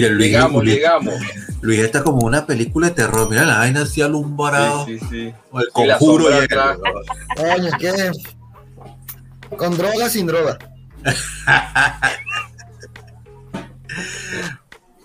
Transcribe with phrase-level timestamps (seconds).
[0.00, 1.14] Mira, Luis, Llegamos, Luis, llegamos.
[1.60, 3.28] Luis está como una película de terror.
[3.28, 4.86] Mira la vaina así alumbrado.
[4.86, 5.34] Sí, sí, sí.
[5.50, 6.30] O el conjuro.
[6.30, 6.78] y- atrás.
[7.36, 8.12] Coño, es que.
[9.56, 10.56] Con droga, sin droga.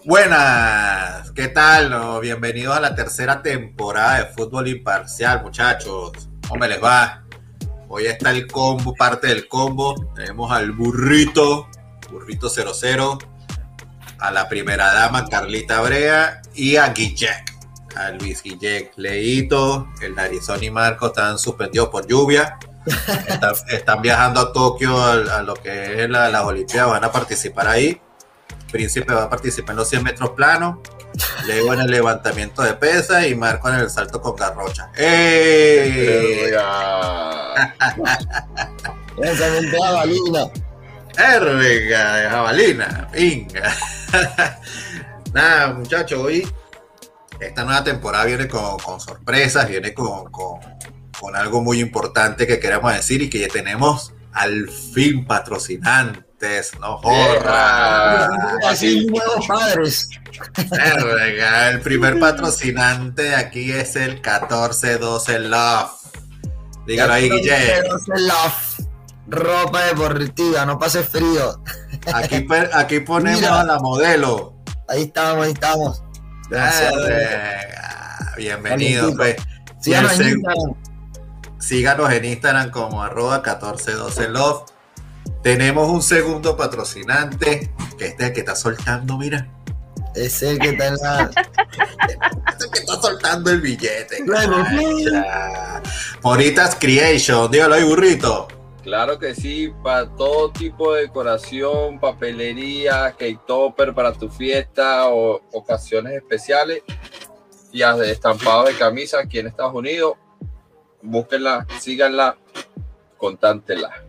[0.05, 1.89] Buenas, ¿qué tal?
[1.89, 2.20] no?
[2.20, 6.12] Bienvenidos a la tercera temporada de Fútbol Imparcial, muchachos.
[6.48, 7.23] ¿Cómo me les va?
[7.87, 9.95] Hoy está el combo, parte del combo.
[10.13, 11.67] Tenemos al burrito,
[12.12, 13.17] burrito 00,
[14.23, 17.54] a la primera dama Carlita Brea y a Guillec,
[17.95, 18.94] a Luis Guillec.
[18.96, 22.58] Leito, el Narizón y Marco están suspendidos por lluvia.
[23.27, 27.12] Están, están viajando a Tokio a, a lo que es la- las Olimpiadas, van a
[27.13, 28.02] participar ahí.
[28.74, 30.80] Príncipe va a participar en los 100 metros planos,
[31.46, 34.90] Leo en el levantamiento de pesa y Marco en el salto con garrocha.
[34.98, 36.52] ¡Ey!
[39.18, 40.49] De balina.
[41.17, 42.15] ¡Erga!
[42.15, 43.07] de jabalina!
[43.11, 43.75] ¡Venga!
[45.33, 46.47] Nada, muchachos, hoy
[47.39, 50.59] esta nueva temporada viene con, con sorpresas, viene con, con-
[51.19, 56.97] con algo muy importante que queremos decir y que ya tenemos al fin patrocinantes, no
[56.97, 58.29] jodas.
[58.67, 60.09] Así nuevos padres.
[60.71, 65.91] Verga, El primer patrocinante de aquí es el 1412 Love.
[66.85, 67.84] Dígalo ahí, Guille.
[68.07, 68.82] Love.
[69.28, 71.62] Ropa deportiva, no pase frío.
[72.74, 73.62] Aquí, ponemos Mira.
[73.62, 74.56] a la modelo.
[74.90, 76.03] Ahí estamos, ahí estamos.
[76.50, 79.38] Verga, Bienvenido, pues.
[79.80, 80.75] Síganos en Instagram.
[81.59, 84.63] Síganos en Instagram como arroba 1412 Love.
[85.41, 89.47] Tenemos un segundo patrocinante, que este es el que está soltando, mira.
[90.16, 91.31] Es el que está en la.
[92.53, 94.24] Es el que está soltando el billete.
[96.22, 98.47] Moritas Creation, dígalo ahí, burrito.
[98.84, 105.42] Claro que sí, para todo tipo de decoración, papelería, cake topper para tu fiesta o
[105.54, 106.84] ocasiones especiales
[107.72, 110.16] y hasta estampados de camisa aquí en Estados Unidos.
[111.02, 112.38] Búsquenla, síganla,
[113.18, 114.04] contántela.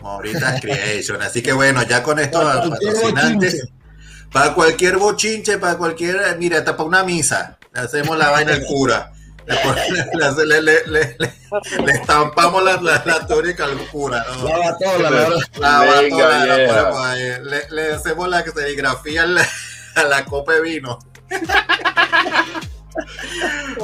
[0.00, 1.20] Moritas Creation.
[1.20, 3.74] Así que bueno, ya con estos Para cualquier patrocinantes, bochinche.
[4.32, 9.12] para cualquier bochinche, para cualquier, mira, hasta para una misa, hacemos la vaina al cura.
[9.48, 11.26] Le, pon- le- le- le- le- le-
[11.84, 14.22] le estampamos la, la, la túnica al cura.
[14.28, 14.44] ¿no?
[14.46, 15.38] La batola, la verdad.
[15.58, 19.48] La Venga, batola, la le, le hacemos la serigrafía a la,
[19.94, 20.98] a la copa de vino.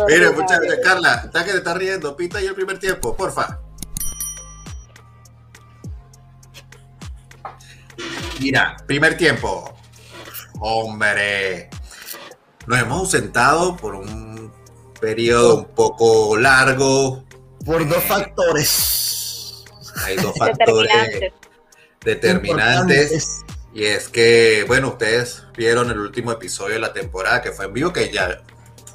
[0.08, 2.14] Mire, muchachos, Carla, está que te está riendo.
[2.16, 3.60] Pita ahí el primer tiempo, porfa.
[8.40, 9.74] Mira, primer tiempo.
[10.60, 11.70] Hombre,
[12.66, 14.23] nos hemos ausentado por un
[15.04, 17.24] periodo un poco largo.
[17.64, 19.64] Por dos factores.
[20.04, 21.30] Hay dos factores
[22.02, 23.40] Determinantes.
[23.74, 27.72] Y es que, bueno, ustedes vieron el último episodio de la temporada que fue en
[27.72, 28.42] vivo, que ya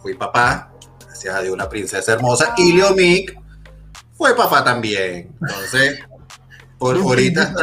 [0.02, 0.72] fui papá,
[1.06, 2.54] gracias a Dios, una princesa hermosa.
[2.58, 3.38] Y Leo Mick
[4.16, 5.36] fue papá también.
[5.42, 6.00] Entonces,
[6.80, 7.54] por, ahorita,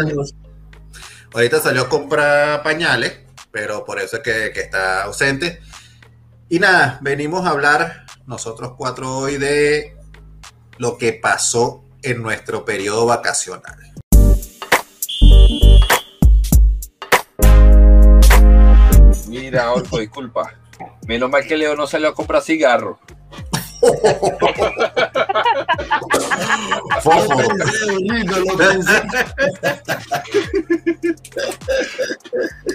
[1.32, 3.20] ahorita salió a comprar pañales,
[3.50, 5.60] pero por eso es que, que está ausente.
[6.48, 9.96] Y nada, venimos a hablar nosotros cuatro hoy de
[10.78, 13.76] lo que pasó en nuestro periodo vacacional.
[19.28, 20.54] Mira, Orco, disculpa.
[21.06, 22.98] Menos mal que Leo no salió a comprar pensé.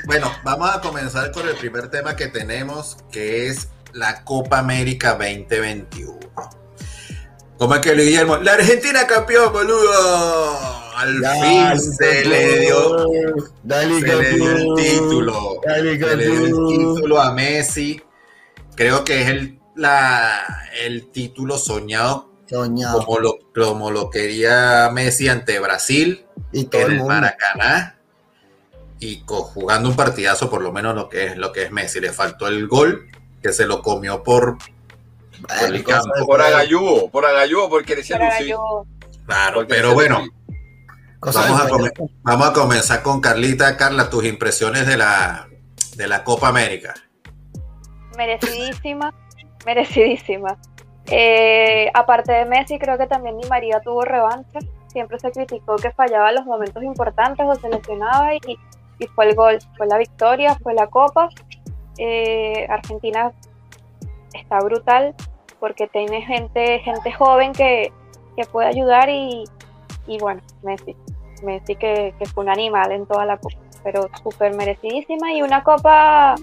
[0.05, 5.11] Bueno, vamos a comenzar con el primer tema que tenemos, que es la Copa América
[5.11, 6.19] 2021.
[7.57, 8.37] ¿Cómo es que le Guillermo?
[8.37, 10.81] La Argentina campeón, boludo.
[10.95, 13.05] Al fin se le dio,
[13.63, 15.61] Dale, se le dio el título.
[15.65, 18.01] Dale, Se le dio el título a Messi.
[18.75, 20.43] Creo que es el, la,
[20.83, 23.05] el título soñado Soñado.
[23.05, 27.13] como lo, como lo quería Messi ante Brasil Y todo en el el mundo.
[27.13, 28.01] Maracaná
[28.99, 32.13] y jugando un partidazo por lo menos lo que es lo que es Messi le
[32.13, 33.07] faltó el gol
[33.41, 34.57] que se lo comió por
[35.47, 36.25] Bueno, el campo.
[36.25, 38.53] Por agayubo, por agayubo, porque decía Lucy.
[39.25, 41.37] claro porque pero bueno Lucy.
[41.37, 41.67] vamos a,
[42.23, 45.47] vamos comenzar con Carlita Carla tus impresiones de la
[45.95, 46.93] de la Copa América
[48.21, 49.13] merecidísima,
[49.65, 50.57] merecidísima.
[51.07, 54.59] Eh, aparte de Messi, creo que también Di María tuvo revancha.
[54.87, 58.57] Siempre se criticó que fallaba en los momentos importantes o se lesionaba y,
[58.99, 61.29] y fue el gol, fue la victoria, fue la copa.
[61.97, 63.31] Eh, Argentina
[64.33, 65.15] está brutal
[65.59, 67.91] porque tiene gente, gente joven que,
[68.35, 69.43] que puede ayudar y,
[70.07, 70.95] y bueno, Messi,
[71.43, 73.57] Messi que, que fue un animal en toda la copa.
[73.83, 76.35] pero súper merecidísima y una copa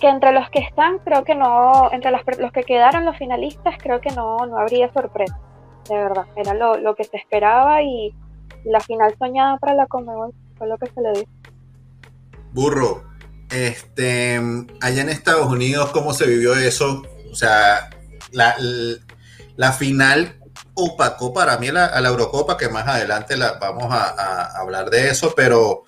[0.00, 3.76] que entre los que están, creo que no, entre las, los que quedaron los finalistas,
[3.82, 5.38] creo que no, no habría sorpresa,
[5.88, 8.12] de verdad, era lo, lo que se esperaba y
[8.64, 11.24] la final soñada para la Conmebol fue lo que se le dio.
[12.52, 13.02] Burro,
[13.54, 14.40] este,
[14.80, 17.02] allá en Estados Unidos, ¿cómo se vivió eso?
[17.30, 17.88] O sea,
[18.32, 18.56] la,
[19.56, 20.40] la final
[20.74, 25.08] opacó para mí a la Eurocopa, que más adelante la, vamos a, a, hablar de
[25.08, 25.84] eso, pero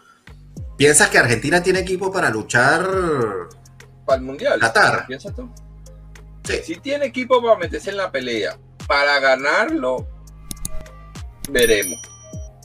[0.77, 2.89] ¿piensas que Argentina tiene equipo para luchar
[4.05, 4.61] para el Mundial?
[4.61, 5.07] Qatar.
[5.07, 5.51] ¿Piensas tú?
[6.45, 6.61] Sí.
[6.65, 10.07] Si tiene equipo para meterse en la pelea, para ganarlo,
[11.51, 11.99] veremos.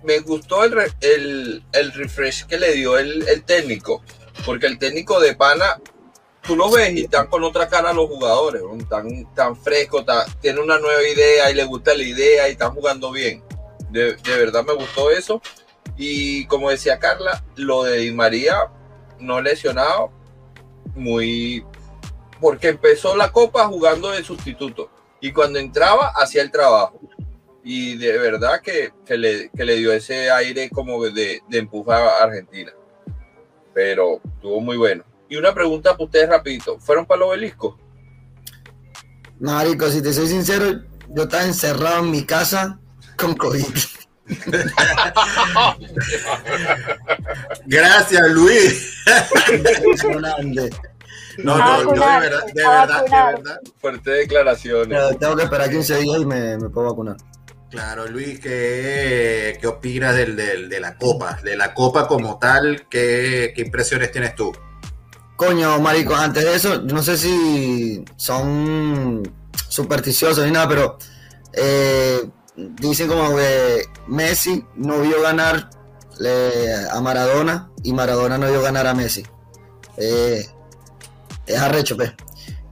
[0.04, 4.04] Me gustó el, el, el refresh que le dio el, el técnico,
[4.46, 5.80] porque el técnico de Pana
[6.42, 10.04] tú lo ves y están con otra cara los jugadores, tan, tan fresco,
[10.40, 13.44] tiene una nueva idea y le gusta la idea y están jugando bien.
[13.90, 15.42] De, verdad me gustó eso.
[15.98, 18.56] Y como decía Carla, lo de Di María
[19.20, 20.12] no lesionado,
[20.96, 21.64] muy.
[22.40, 24.90] porque empezó la copa jugando de sustituto
[25.20, 27.00] y cuando entraba hacía el trabajo.
[27.64, 32.72] Y de verdad que, le, le, dio ese aire como de, de empujar a Argentina.
[33.74, 35.04] Pero estuvo muy bueno.
[35.30, 36.80] Y una pregunta para ustedes rapidito.
[36.80, 37.78] ¿Fueron para el obelisco?
[39.40, 42.80] Marico, si te soy sincero, yo estaba encerrado en mi casa
[43.18, 43.66] con COVID.
[47.66, 49.04] Gracias, Luis.
[51.38, 53.60] No, no, no, de verdad, de verdad, de verdad.
[53.80, 55.18] Fuerte declaraciones.
[55.20, 57.18] tengo que esperar 15 días y me, me puedo vacunar.
[57.72, 61.40] Claro, Luis, ¿qué, qué opinas del, del, de la Copa?
[61.42, 64.52] De la Copa como tal, ¿qué, qué impresiones tienes tú?
[65.38, 69.24] Coño, marico, antes de eso, no sé si son
[69.70, 70.98] supersticiosos ni nada, pero
[71.54, 75.70] eh, dicen como que Messi no vio ganar
[76.92, 79.26] a Maradona y Maradona no vio ganar a Messi.
[79.96, 80.46] Eh,
[81.48, 82.12] es arrecho, pues.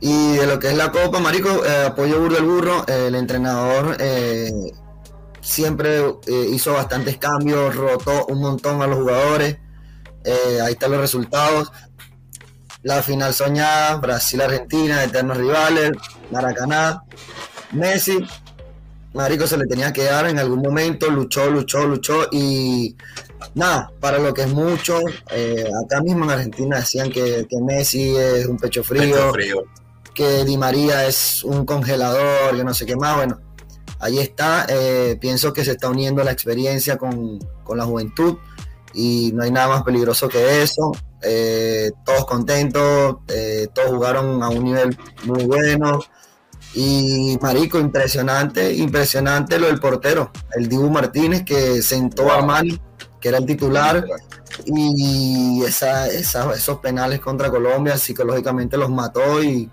[0.01, 2.85] Y de lo que es la Copa, Marico, eh, apoyo burro el burro.
[2.87, 3.95] el entrenador
[5.41, 6.01] siempre
[6.51, 9.57] hizo bastantes cambios, rotó un montón a los jugadores.
[10.63, 11.71] ahí están los resultados.
[12.81, 15.91] La final soñada, Brasil-Argentina, eternos rivales,
[16.31, 17.03] Maracaná,
[17.71, 18.25] Messi,
[19.13, 22.95] Marico se le tenía que dar en algún momento, luchó, luchó, luchó y
[23.55, 24.99] nada, para lo que es mucho,
[25.31, 29.31] eh, acá mismo en Argentina decían que, Messi es un pecho frío,
[30.13, 33.39] que Di María es un congelador, que no sé qué más, bueno,
[33.99, 38.37] ahí está, eh, pienso que se está uniendo la experiencia con, con la juventud
[38.93, 40.91] y no hay nada más peligroso que eso.
[41.21, 45.99] Eh, todos contentos, eh, todos jugaron a un nivel muy bueno.
[46.73, 52.79] Y Marico, impresionante, impresionante lo del portero, el Dibu Martínez que sentó a Armani,
[53.19, 54.05] que era el titular,
[54.65, 59.69] y esa, esos penales contra Colombia psicológicamente los mató y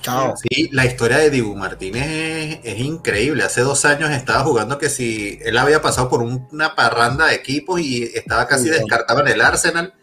[0.00, 0.34] chao.
[0.36, 3.42] Sí, la historia de Dibu Martínez es, increíble.
[3.42, 7.80] Hace dos años estaba jugando que si él había pasado por una parranda de equipos
[7.80, 9.94] y estaba casi descartado en el Arsenal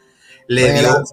[0.47, 1.03] le dio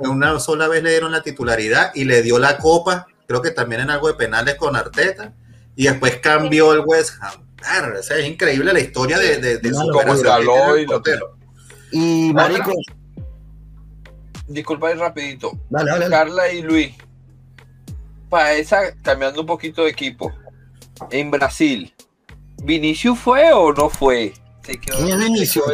[0.00, 3.82] una, sola vez le dieron la titularidad y le dio la copa, creo que también
[3.82, 5.32] en algo de penales con Arteta,
[5.74, 7.94] y después cambió el West Ham.
[7.96, 9.68] es increíble la historia de, de, de
[11.92, 12.72] y, y Marico.
[14.46, 15.52] Disculpa rapidito.
[16.10, 16.94] Carla y Luis.
[18.32, 20.32] Para esa, cambiando un poquito de equipo.
[21.10, 21.94] En Brasil,
[22.62, 24.32] ¿Vinicius fue o no fue?
[24.62, 25.66] Se quedó, ¿Quién es Vinicius?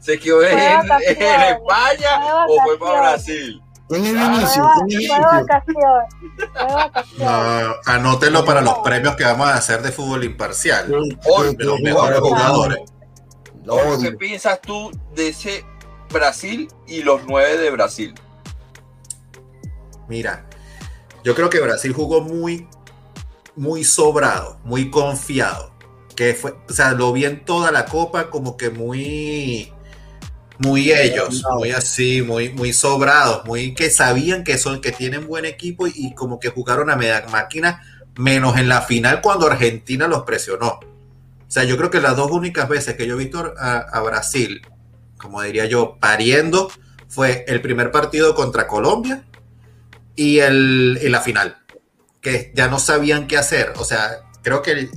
[0.00, 3.60] ¿Se quedó en, España o fue para Brasil?
[3.90, 4.66] ¿Quién es Vinicius?
[7.18, 10.88] No, anótenlo para los premios que vamos a hacer de fútbol imparcial.
[10.88, 12.78] de los mejores jugadores.
[14.00, 15.66] ¿Qué piensas tú de ese
[16.10, 18.14] Brasil y los nueve de Brasil?
[20.08, 20.46] Mira,
[21.24, 22.68] yo creo que Brasil jugó muy,
[23.56, 25.72] muy sobrado, muy confiado.
[26.14, 29.72] Que fue, o sea, lo vi en toda la copa como que muy,
[30.58, 35.46] muy ellos, muy así, muy, muy sobrados, muy que sabían que son, que tienen buen
[35.46, 37.82] equipo y, como que jugaron a media máquina,
[38.16, 40.78] menos en la final cuando Argentina los presionó.
[40.78, 44.60] O sea, yo creo que las dos únicas veces que yo he visto a, Brasil,
[45.16, 46.70] como diría yo, pariendo,
[47.08, 49.24] fue el primer partido contra Colombia
[50.16, 51.58] y, el, la final,
[52.20, 53.72] que ya no sabían qué hacer.
[53.76, 54.90] O sea, creo que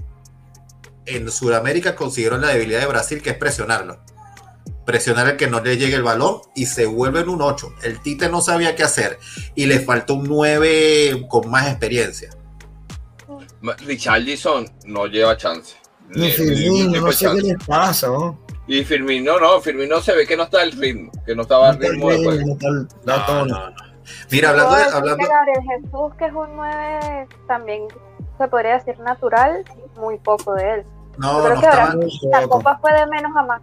[1.05, 3.99] en Sudamérica consiguieron la debilidad de Brasil, que es presionarlo
[4.87, 7.73] presionar el que no le llegue el balón y se vuelve en un 8.
[7.83, 9.19] El Tite no sabía qué hacer
[9.53, 12.29] y le faltó un 9 con más experiencia.
[13.85, 15.75] Richarlison no lleva chance.
[16.15, 18.07] no sé qué les pasa.
[18.65, 21.79] Y Firmino, no, Firmino se ve que no está al ritmo, que no estaba al
[21.79, 22.09] ritmo.
[22.09, 23.45] No está el- No, no, todo.
[23.45, 23.86] no, no.
[24.31, 27.87] Mira, hablando de, hablando, que Gabriel Jesús, que es un 9, también
[28.37, 29.63] se podría decir natural,
[29.95, 30.85] muy poco de él.
[31.17, 31.95] no, creo no que ahora
[32.31, 33.61] La copa fue de menos a más.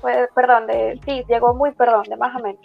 [0.00, 2.60] Fue, perdón, de, sí, llegó muy, perdón, de más a menos.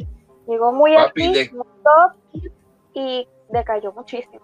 [0.47, 2.51] Llegó muy Papi, aquí, de- muy top
[2.93, 4.41] y decayó muchísimo.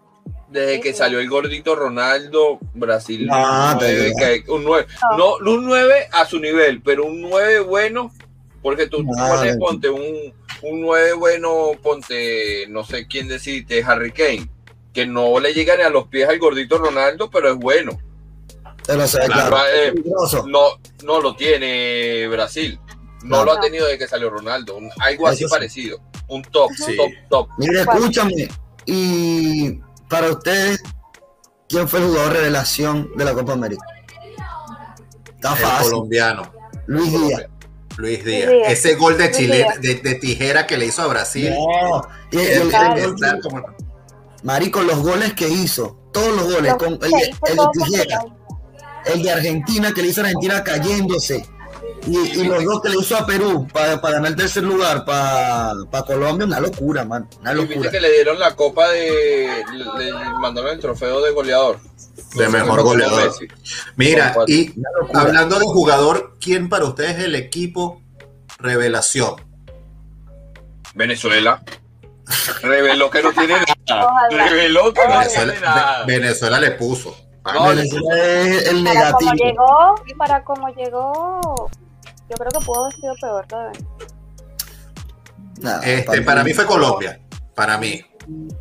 [0.47, 4.17] Desde que salió el gordito Ronaldo, Brasil Ah, un te nueve, digo.
[4.45, 4.87] que- un 9.
[5.17, 5.39] No.
[5.39, 8.11] No, un 9 a su nivel, pero un 9 bueno,
[8.65, 14.49] porque tú pones, ponte un, un 9 bueno, ponte, no sé quién decirte, Harry Kane,
[14.91, 17.91] que no le llega ni a los pies al gordito Ronaldo, pero es bueno.
[18.83, 19.27] Sé, Claro.
[19.27, 19.57] claro.
[19.71, 19.93] Eh,
[20.47, 20.61] no,
[21.03, 22.79] no lo tiene Brasil.
[23.23, 23.45] No No.
[23.45, 24.77] lo ha tenido desde que salió Ronaldo.
[24.77, 25.99] un- algo así Eso parecido.
[26.27, 26.97] Un top, Sí.
[26.97, 27.49] top, top.
[27.59, 28.47] Mire, escúchame.
[28.87, 29.79] Y
[30.09, 30.81] para ustedes,
[31.69, 33.85] ¿quién fue el jugador revelación de la Copa América?
[35.35, 35.91] Está el fácil.
[35.91, 36.51] colombiano,
[36.87, 37.45] Luis Díaz.
[37.97, 38.49] Luis Díaz.
[38.49, 38.71] Díaz.
[38.71, 41.51] Ese gol de Chile, de, de tijera que le hizo a Brasil.
[41.51, 42.01] No.
[42.31, 43.39] Y- el- Claro.
[43.41, 43.63] como-
[44.43, 48.23] Marico, los goles que hizo, todos los goles, con el, de- el tijera,
[49.05, 51.45] el de Argentina que le hizo a Argentina cayéndose,
[52.05, 55.73] y, y los dos que le hizo a Perú para ganar el tercer lugar, para
[56.05, 59.63] Colombia, una locura, man, una Y viste que le dieron la copa de.
[59.73, 61.79] Le, le mandaron el trofeo de goleador.
[62.35, 63.25] De mejor Como goleador.
[63.27, 63.47] Messi.
[63.95, 64.73] Mira, y
[65.13, 68.01] hablando de jugador, ¿quién para ustedes es el equipo
[68.59, 69.35] revelación?
[70.93, 71.61] Venezuela.
[72.61, 73.55] Reveló que no tiene
[73.87, 74.07] nada.
[74.31, 75.27] Reveló que no Ojalá.
[75.27, 76.05] tiene Venezuela, nada.
[76.05, 77.15] Ve- Venezuela le puso.
[77.53, 79.33] No, Venezuela es el Para como negativo.
[79.45, 81.69] llegó, para como llegó,
[82.29, 83.79] yo creo que pudo haber sido peor todavía.
[85.61, 87.19] Nada, Este, para mí fue Colombia,
[87.55, 88.03] para mí.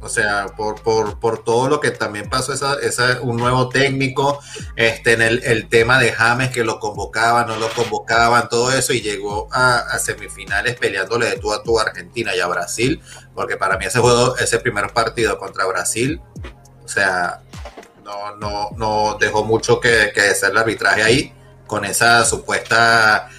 [0.00, 4.40] O sea, por, por, por todo lo que también pasó, esa, esa, un nuevo técnico,
[4.76, 8.92] este, en el, el tema de James que lo convocaban, no lo convocaban, todo eso,
[8.92, 13.00] y llegó a, semifinales peleándole de tú a tú a Argentina y a Brasil,
[13.34, 16.20] porque para mí ese juego, ese primer partido contra Brasil,
[16.84, 17.40] o sea,
[18.04, 21.34] no, no, no dejó mucho que, que hacer el arbitraje ahí,
[21.66, 23.30] con esa supuesta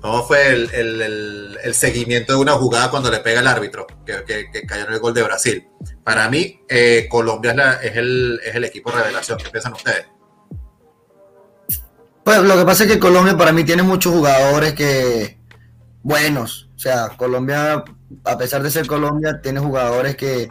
[0.00, 4.50] ¿Cómo fue el, el- seguimiento de una jugada cuando le pega el árbitro, que, que-
[4.50, 5.68] que cayó en el gol de Brasil?
[6.04, 9.38] Para mí, eh, Colombia es el, es el equipo revelación.
[9.38, 10.06] ¿Qué piensan ustedes?
[12.24, 15.38] Pues lo que pasa es que Colombia para mí tiene muchos jugadores que
[16.02, 16.68] buenos.
[16.74, 17.84] O sea, Colombia,
[18.24, 20.48] a pesar de ser Colombia, tiene jugadores que,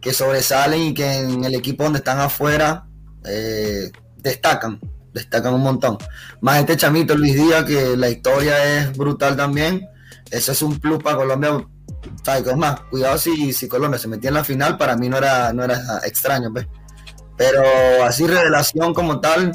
[0.00, 2.86] que sobresalen y que en el equipo donde están afuera
[3.24, 4.80] eh, destacan,
[5.12, 5.98] destacan un montón.
[6.40, 9.88] Más este chamito Luis Díaz, que la historia es brutal también.
[10.30, 11.66] Eso es un plus para Colombia.
[12.24, 12.46] ¿Sabes?
[12.46, 15.52] Es más, cuidado si, si Colombia se metía en la final, para mí no era,
[15.52, 16.66] no era extraño, pues.
[17.36, 17.62] Pero
[18.04, 19.52] así revelación como tal,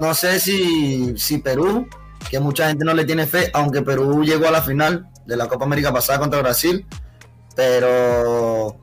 [0.00, 1.86] no sé si, si Perú,
[2.30, 5.48] que mucha gente no le tiene fe, aunque Perú llegó a la final de la
[5.48, 6.86] Copa América pasada contra Brasil,
[7.54, 8.76] pero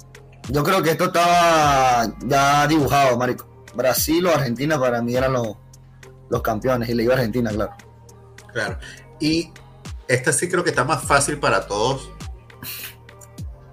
[0.49, 3.49] yo creo que esto estaba ya dibujado, Marico.
[3.75, 5.57] Brasil o Argentina para mí eran los,
[6.33, 7.71] los campeones y le iba a Argentina, claro.
[8.51, 8.77] Claro.
[9.19, 9.51] Y
[10.07, 12.11] esta sí creo que está más fácil para todos.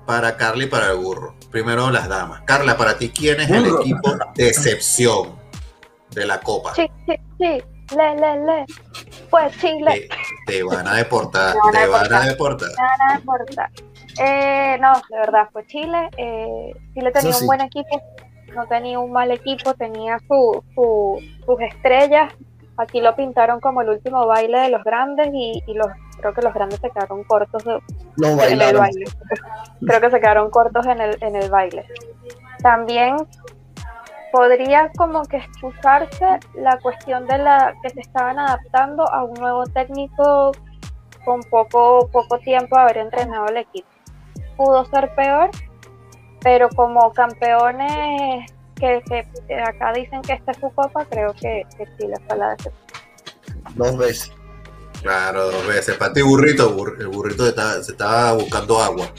[0.07, 1.35] Para Carla y para el burro.
[1.51, 2.43] Primero las damas.
[2.45, 5.37] Carla, para ti, ¿quién es el equipo de excepción
[6.11, 6.75] de la Copa?
[6.75, 7.63] Sí, sí, sí,
[7.97, 8.67] le, le, le.
[9.31, 10.09] Pues Chile,
[10.47, 12.69] Te, te van a deportar, Te van a te van a deportar.
[13.17, 13.71] deportar.
[14.21, 16.11] Eh, no, de verdad, fue Chile.
[16.17, 17.43] Eh, Chile tenía sí.
[17.43, 18.03] un buen equipo,
[18.55, 22.33] no tenía un mal equipo, tenía su, su- sus estrellas.
[22.81, 26.43] Aquí lo pintaron como el último baile de los grandes y, y los creo que
[26.43, 27.81] los grandes se quedaron cortos de-
[28.53, 29.05] en el baile.
[29.87, 31.85] Creo que se quedaron cortos en el, en el baile.
[32.63, 33.17] También
[34.33, 39.65] podría como que excusarse la cuestión de la que se estaban adaptando a un nuevo
[39.65, 40.53] técnico
[41.25, 43.89] con poco, poco tiempo de haber entrenado el equipo.
[44.57, 45.51] Pudo ser peor,
[46.43, 51.63] pero como campeones que, que- que acá dicen que esta es su copa, creo que,
[51.77, 52.75] que Chile fue la decepción.
[53.75, 54.33] Dos veces.
[55.03, 55.97] Claro, dos veces.
[55.97, 59.13] Para ti, burrito, bur- el burrito se estaba, se estaba buscando agua.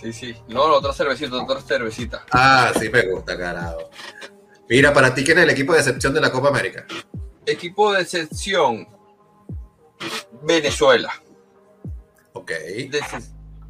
[0.00, 0.36] Sí, sí.
[0.48, 2.24] No, otra cervecita, otra cervecita.
[2.32, 3.90] Ah, sí me gusta, carajo.
[4.68, 6.84] Mira, para ti, ¿quién es el equipo de excepción de la Copa América?
[7.46, 8.86] Equipo de excepción.
[10.42, 11.12] Venezuela.
[12.32, 12.50] Ok.
[12.50, 13.00] De-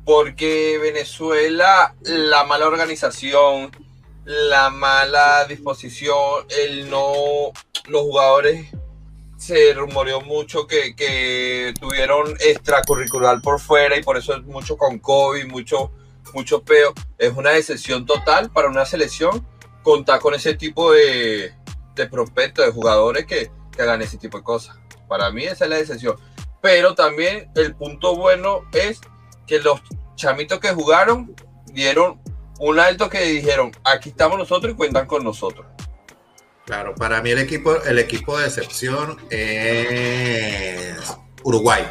[0.05, 3.71] porque Venezuela, la mala organización,
[4.29, 7.51] la mala disposición, el no,
[7.87, 8.67] los jugadores
[9.39, 14.99] se rumoreó mucho que, que tuvieron extracurricular por fuera y por eso es mucho con
[14.99, 15.93] COVID, mucho,
[16.35, 16.93] mucho peo.
[17.17, 19.47] Es una decepción total para una selección
[19.83, 21.55] contar con ese tipo de,
[21.95, 24.77] de prospectos, de jugadores que, que hagan ese tipo de cosas.
[25.09, 26.17] Para mí esa es la decepción.
[26.61, 29.01] pero también el punto bueno es
[29.47, 29.81] que los
[30.17, 31.35] chamitos que jugaron
[31.73, 32.21] dieron
[32.59, 35.67] un alto que dijeron, aquí estamos nosotros y cuentan con nosotros.
[36.65, 40.99] Claro, para mí el equipo, el equipo de excepción es
[41.43, 41.83] Uruguay.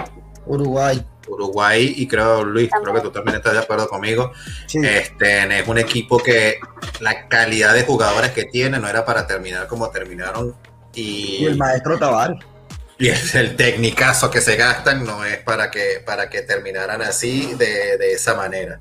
[0.46, 1.04] Uruguay.
[1.28, 4.32] Uruguay y creo Luis, creo que tú también estás de acuerdo conmigo.
[4.72, 6.60] Este es un equipo que
[7.00, 10.56] la calidad de jugadores que tiene no era para terminar como terminaron
[10.94, 12.38] y, y el maestro Tavares.
[13.00, 17.54] Y es el tecnicazo que se gastan no es para que, para que terminaran así
[17.54, 18.80] de, de esa manera.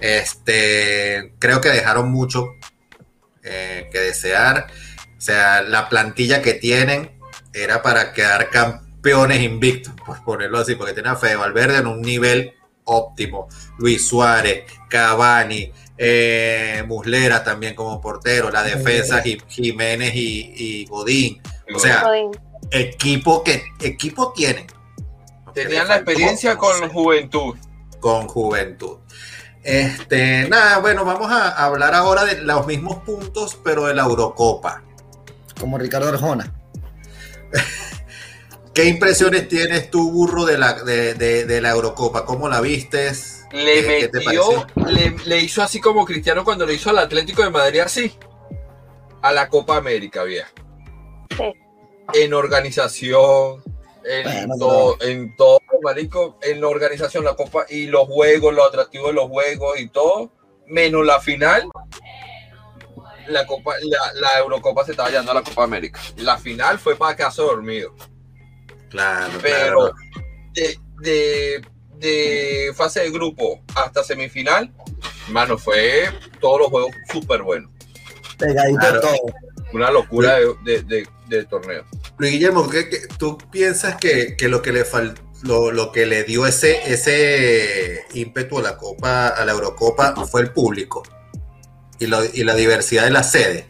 [0.00, 2.54] Este, creo que dejaron mucho
[3.42, 4.66] eh, que desear.
[5.16, 7.18] O sea, la plantilla que tienen
[7.52, 12.00] era para quedar campeones invictos, por ponerlo así, porque tiene a Fede Valverde en un
[12.00, 13.48] nivel óptimo.
[13.78, 21.42] Luis Suárez, Cavani, eh, Muslera también como portero, la defensa Jiménez y, y Godín.
[21.74, 22.04] O sea,
[22.70, 24.66] equipo que equipo tienen.
[25.52, 27.56] Tenían la experiencia con juventud.
[28.00, 28.98] Con juventud.
[29.68, 34.82] Este, nada, bueno, vamos a hablar ahora de los mismos puntos, pero de la Eurocopa.
[35.60, 36.54] Como Ricardo Arjona.
[38.74, 42.24] ¿Qué impresiones tienes tú, burro, de la, de, la Eurocopa?
[42.24, 43.44] ¿Cómo la vistes?
[43.52, 47.80] Le metió, le, le, hizo así como Cristiano cuando le hizo al Atlético de Madrid
[47.80, 48.14] así.
[49.20, 50.48] A la Copa América, vieja.
[51.36, 51.52] Sí
[52.14, 53.62] en organización,
[54.08, 59.08] en, todo, en todo, marico, en la organización, la copa y los juegos, lo atractivo
[59.08, 60.32] de los juegos y todo,
[60.66, 61.68] menos la final.
[63.28, 63.74] La copa,
[64.14, 66.00] la, Eurocopa se estaba llevando a la Copa América.
[66.16, 67.94] La final fue para quedarse dormido.
[68.88, 69.38] Claro.
[69.42, 69.92] Pero
[71.02, 71.62] De,
[71.98, 74.72] de, fase de grupo hasta semifinal,
[75.28, 76.08] mano, fue
[76.40, 77.70] todos los juegos súper buenos.
[78.38, 79.16] Pegadito todo.
[79.74, 81.84] Una locura de, de, de torneo.
[82.18, 84.84] Luis Guillermo, ¿qué, tú piensas que, lo que le
[85.42, 90.52] lo, que le dio ese, ese ímpetu a la Copa, a la Eurocopa, fue el
[90.52, 91.02] público
[92.00, 93.66] y, la diversidad de la sede?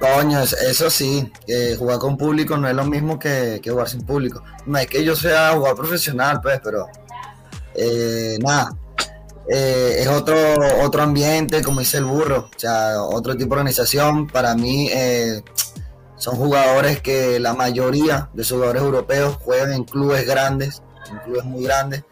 [0.00, 1.30] Coño, eso sí,
[1.78, 4.42] jugar con público no es lo mismo que, jugar sin público.
[4.66, 6.86] No es que yo sea jugador profesional, pues, pero
[7.74, 8.70] eh, nada,
[9.48, 10.36] eh, es otro,
[10.82, 14.26] otro ambiente, como dice el burro, o sea, otro tipo de organización.
[14.26, 15.42] Para mí, eh,
[16.18, 21.44] son jugadores que la mayoría de sus jugadores europeos juegan en clubes grandes, en clubes
[21.44, 22.04] muy grandes,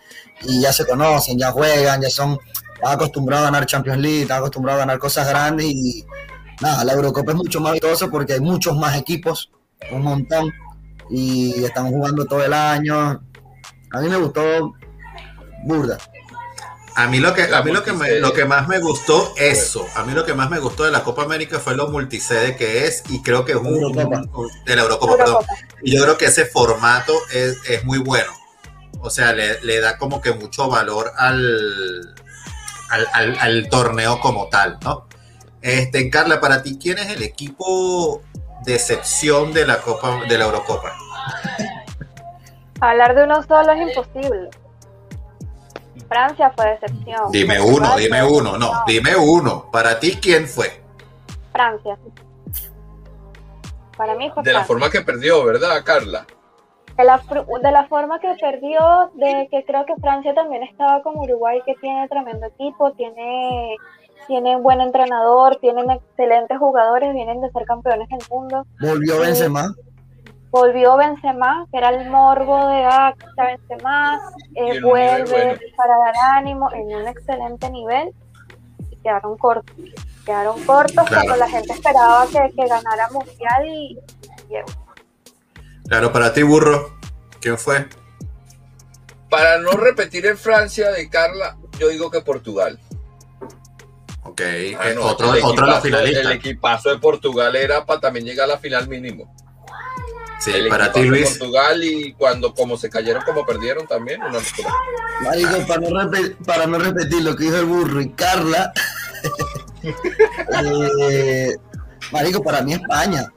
[0.42, 2.38] y ya se conocen, ya juegan, ya son
[2.82, 6.04] acostumbrados a ganar Champions League, están acostumbrados a ganar cosas grandes y
[6.60, 9.50] nada, la Eurocopa es mucho más vistosa porque hay muchos más equipos,
[9.90, 10.52] un montón,
[11.10, 13.20] y están jugando todo el año.
[13.92, 14.40] A mí me gustó
[15.64, 15.98] burda.
[16.96, 20.02] A mí lo que, a mí lo que, lo que más me gustó, eso, a
[20.04, 23.02] mí lo que más me gustó de la Copa América fue lo multisede que es
[23.10, 23.92] y creo que es un,
[24.64, 25.44] de la Eurocopa, perdón.
[25.82, 28.32] Y yo creo que ese formato es, muy bueno.
[29.00, 32.14] O sea, le, da como que mucho valor al,
[33.12, 35.06] al, torneo como tal, ¿no?
[35.60, 38.22] Este, Carla, para ti, ¿quién es el equipo
[38.64, 40.96] de excepción de la Copa, de la Eurocopa?
[42.80, 44.48] Hablar de uno solo es imposible.
[46.08, 47.30] Francia fue decepción.
[47.30, 49.70] Dime uno, dime uno, no, dime uno.
[49.70, 50.82] Para ti, ¿quién fue?
[51.52, 51.98] Francia.
[53.96, 56.26] Para mí fue De la forma que perdió, ¿verdad, Carla?
[56.96, 57.20] De la,
[57.62, 61.74] de la forma que perdió, de que creo que Francia también estaba como Uruguay, que
[61.80, 63.76] tiene tremendo equipo, tiene,
[64.26, 68.64] tiene buen entrenador, tienen excelentes jugadores, vienen de ser campeones del mundo.
[68.80, 69.74] Volvió Benzema
[70.56, 74.18] volvió Benzema, que era el morbo de ah, Benzema,
[74.54, 78.10] eh, vuelve para dar ánimo en un excelente nivel
[78.90, 79.76] y quedaron cortos.
[80.24, 83.98] Quedaron cortos cuando la gente esperaba que, ganara Mundial y,
[85.88, 86.98] Claro, para ti, burro,
[87.40, 87.86] ¿quién fue?
[89.30, 92.80] Para no repetir en Francia de Carla, yo digo que Portugal.
[94.22, 94.42] Ok,
[95.00, 98.88] otro, otro de los El equipazo de Portugal era para también llegar a la final
[98.88, 99.32] mínimo.
[100.38, 101.38] Sí, para ti, Luis.
[101.38, 104.38] Portugal y cuando como se cayeron, como perdieron también, una
[105.22, 106.10] Marico, para no,
[106.44, 108.72] para no repetir lo que dijo el burro y Carla,
[111.10, 111.56] eh,
[112.12, 113.32] Marico, para mí España.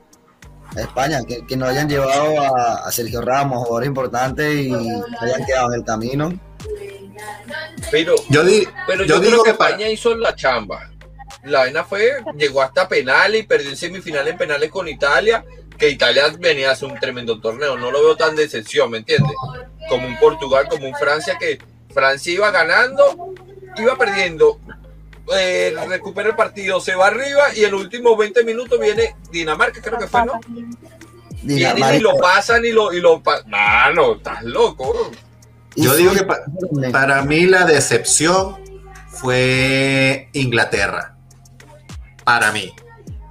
[0.75, 5.79] España, que, que nos hayan llevado a, Sergio Ramos, jugadores importantes y hayan quedado en
[5.79, 6.39] el camino.
[7.89, 8.43] Pero yo,
[8.85, 10.91] pero yo, creo que España hizo la chamba.
[11.43, 15.43] La vaina fue, llegó hasta penales y perdió en semifinal en penales con Italia
[15.79, 17.77] que Italia venía a hacer un tremendo torneo.
[17.77, 19.33] No lo veo tan de excepción, ¿me entiendes?
[19.87, 21.57] Como un Portugal, como un Francia, que
[21.93, 23.33] Francia iba ganando,
[23.77, 24.59] iba perdiendo,
[25.35, 29.81] eh, recupera el partido, se va arriba y en los últimos 20 minutos viene Dinamarca,
[29.81, 30.39] creo que fue, ¿no?
[31.41, 35.11] Vienen y lo pasan y lo, y lo Mano, estás loco.
[35.75, 36.27] Yo digo que
[36.91, 38.57] para mí la decepción
[39.07, 41.15] fue Inglaterra.
[42.25, 42.73] Para mí.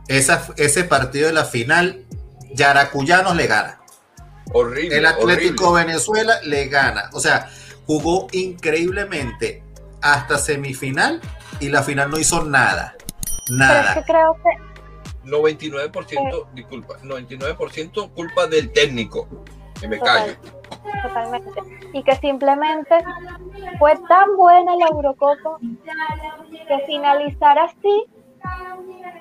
[0.09, 2.07] ese partido de la final,
[2.51, 3.81] Yaracuyanos le gana.
[4.53, 4.97] Horrible.
[4.97, 7.11] El Atlético Venezuela le gana.
[7.13, 7.49] O sea,
[7.87, 9.63] jugó increíblemente
[10.01, 11.21] hasta semifinal
[11.61, 12.97] y la final no hizo nada.
[13.51, 13.75] Nada.
[13.75, 14.69] Pero es que creo que
[15.29, 19.29] 99%, disculpa, 99% culpa del técnico.
[19.81, 20.35] Que me callo.
[21.03, 21.61] Totalmente.
[21.93, 22.95] Y que simplemente
[23.79, 28.07] fue tan buena la Eurocopa que finalizar así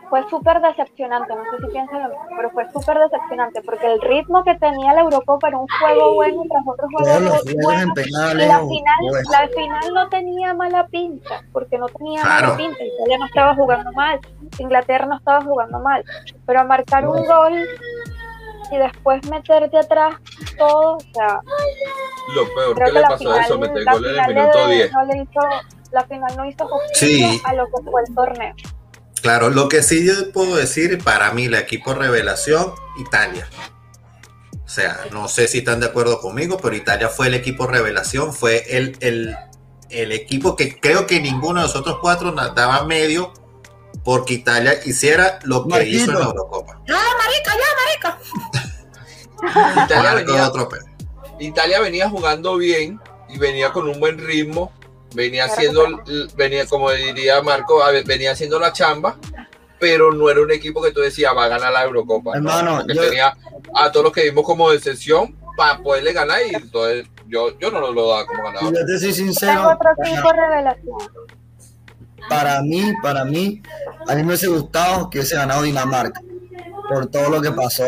[0.10, 4.02] fue súper decepcionante, no sé si piensan lo mismo, pero fue súper decepcionante porque el
[4.02, 7.30] ritmo que tenía la Eurocopa era un juego bueno tras otro juego
[7.62, 12.84] bueno, y la final, la final no tenía mala pinta, porque no tenía mala pinta,
[12.84, 14.20] Italia no estaba jugando mal,
[14.60, 16.04] Inglaterra no estaba jugando mal,
[16.46, 17.68] pero marcar un gol
[18.72, 20.16] y después meterte atrás
[20.58, 21.42] todo, o sea...
[22.36, 24.92] Lo peor que, le pasó a eso, meter gol en el minuto 10.
[25.92, 28.54] la final no hizo justicia a lo que fue el torneo.
[29.22, 33.48] Claro, lo que sí yo puedo decir, para mí, el equipo revelación, Italia.
[34.66, 38.34] O sea, no sé si están de acuerdo conmigo, pero Italia fue el equipo revelación,
[38.34, 43.34] fue el, el, equipo que creo que ninguno de los otros cuatro daba medio
[44.04, 46.82] porque Italia hiciera lo que hizo en la Eurocopa.
[46.88, 47.68] ¡Ya, marica, ya,
[49.42, 49.86] marica!
[49.86, 50.52] Italia, venía,
[51.40, 53.00] Italia venía jugando bien
[53.30, 54.72] y venía con un buen ritmo
[55.18, 55.84] venía haciendo,
[56.36, 59.18] venía, como diría Marco, venía haciendo la chamba,
[59.80, 62.36] pero no era un equipo que tú decías va a ganar la Eurocopa.
[62.36, 63.02] Hermano, yo...
[63.02, 63.36] tenía
[63.74, 67.92] a todos los que vimos como decepción para poderle ganar y entonces yo, yo no
[67.92, 68.76] lo, daba como ganador.
[68.76, 69.78] Yo te soy sincero.
[72.30, 73.62] Para mí, para mí,
[74.08, 76.22] a mí me hubiese gustado que hubiese ganado Dinamarca
[76.90, 77.86] por todo lo que pasó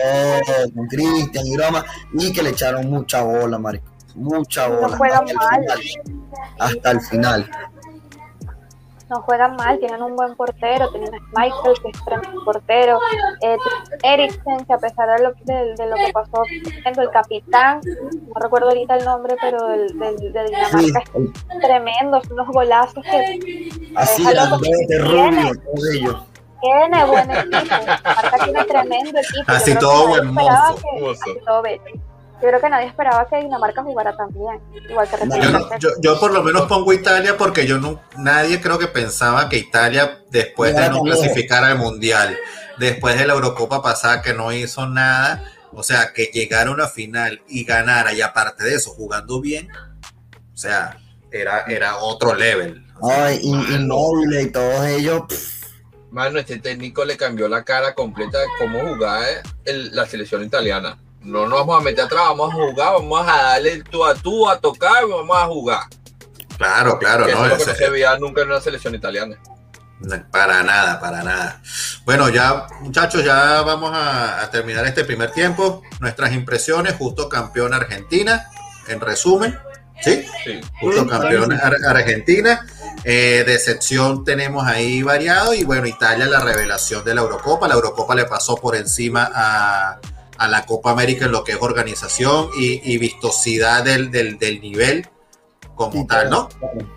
[0.74, 4.98] con Cristian y Roma y que le echaron mucha bola, Marico mucha bola.
[4.98, 6.19] No.
[6.60, 7.50] Hasta el final.
[9.10, 13.00] No juegan mal, tienen un buen portero, tienen a Michael, que es tremendo portero,
[13.42, 13.58] eh,
[14.04, 16.44] Eriksen, que a pesar de lo, de, lo que pasó
[16.84, 22.22] siendo el capitán, no recuerdo ahorita el nombre, pero del, del, de Dinamarca es tremendo,
[22.22, 26.26] son unos golazos que así de rubio, todo ello.
[26.62, 29.52] Tiene buen equipo, Dinamarca tiene tremendo equipo.
[29.52, 30.78] Así todo buen mozo.
[31.12, 32.09] Así todo bello.
[32.42, 36.32] Yo creo que nadie esperaba que Dinamarca jugara tan bien, igual que yo, yo, por
[36.32, 40.90] lo menos pongo Italia porque yo no, nadie creo que pensaba que Italia, después de
[40.90, 42.38] no clasificar al Mundial,
[42.78, 46.88] después de la Eurocopa pasada que no hizo nada, o sea, que llegara a una
[46.88, 49.68] final y ganara, y aparte de eso, jugando bien,
[50.54, 50.98] o sea,
[51.32, 52.86] era, era otro level.
[53.02, 55.24] Ay, inmóvil y todos ellos.
[56.10, 59.26] Mano, este técnico le cambió la cara completa de cómo jugaba
[59.66, 63.84] la selección italiana no nos vamos a meter atrás, vamos a jugar, vamos a darle
[63.84, 65.82] tú a tú, a tocar, vamos a jugar.
[66.58, 69.38] Claro, claro, no, no se veía nunca en una selección italiana.
[70.32, 71.62] Para nada, para nada.
[72.06, 75.82] Bueno, ya muchachos, ya vamos a, terminar este primer tiempo.
[76.00, 78.48] Nuestras impresiones, justo campeón Argentina,
[78.88, 79.58] en resumen.
[80.02, 80.26] ¿Sí?
[80.46, 80.62] sí.
[80.80, 82.66] Justo campeón Argentina.
[83.04, 87.68] Eh, decepción tenemos ahí variado y bueno, Italia la revelación de la Eurocopa.
[87.68, 90.00] La Eurocopa le pasó por encima a,
[90.40, 94.10] a la Copa América en lo que es organización y, vistosidad del,
[94.62, 95.08] nivel
[95.76, 96.50] como tal, ¿no?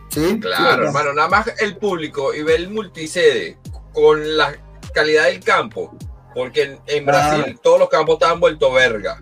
[0.09, 3.59] Sí, claro, hermano, nada más el público y ver el multisede
[3.93, 4.55] con la
[4.95, 5.97] calidad del campo,
[6.35, 9.21] porque en, Brasil todos los campos estaban vueltos verga,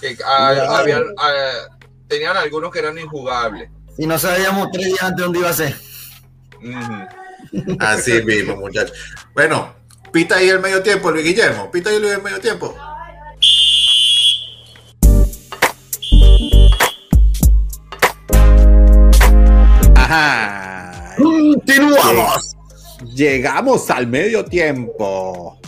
[0.00, 0.84] que ah,
[1.18, 1.42] ah,
[2.06, 3.70] tenían algunos que eran injugables.
[3.96, 5.74] Y no sabíamos tres días antes dónde iba a ser.
[7.78, 8.96] Así mismo, muchachos.
[9.32, 9.74] Bueno,
[10.12, 11.70] pita ahí el medio tiempo, Luis Guillermo.
[11.70, 12.74] Pita ahí el medio tiempo.
[21.16, 22.56] Continuamos.
[23.14, 25.58] Llegamos al medio tiempo.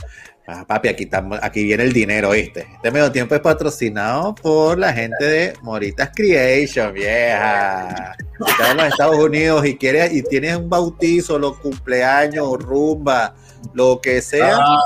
[0.49, 1.11] Ah, papi, aquí,
[1.43, 2.69] aquí viene el dinero, ¿viste?
[2.77, 8.15] Este medio tiempo es patrocinado por la gente de Moritas Creation, vieja.
[8.39, 13.35] Si estás en los Estados Unidos y quieres y tienes un bautizo, los cumpleaños, rumba,
[13.75, 14.59] lo que sea.
[14.59, 14.79] Ah,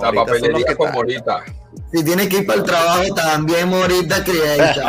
[0.00, 1.44] la papelería con Morita.
[1.92, 4.86] Si tienes que ir para el trabajo, también Morita Creation.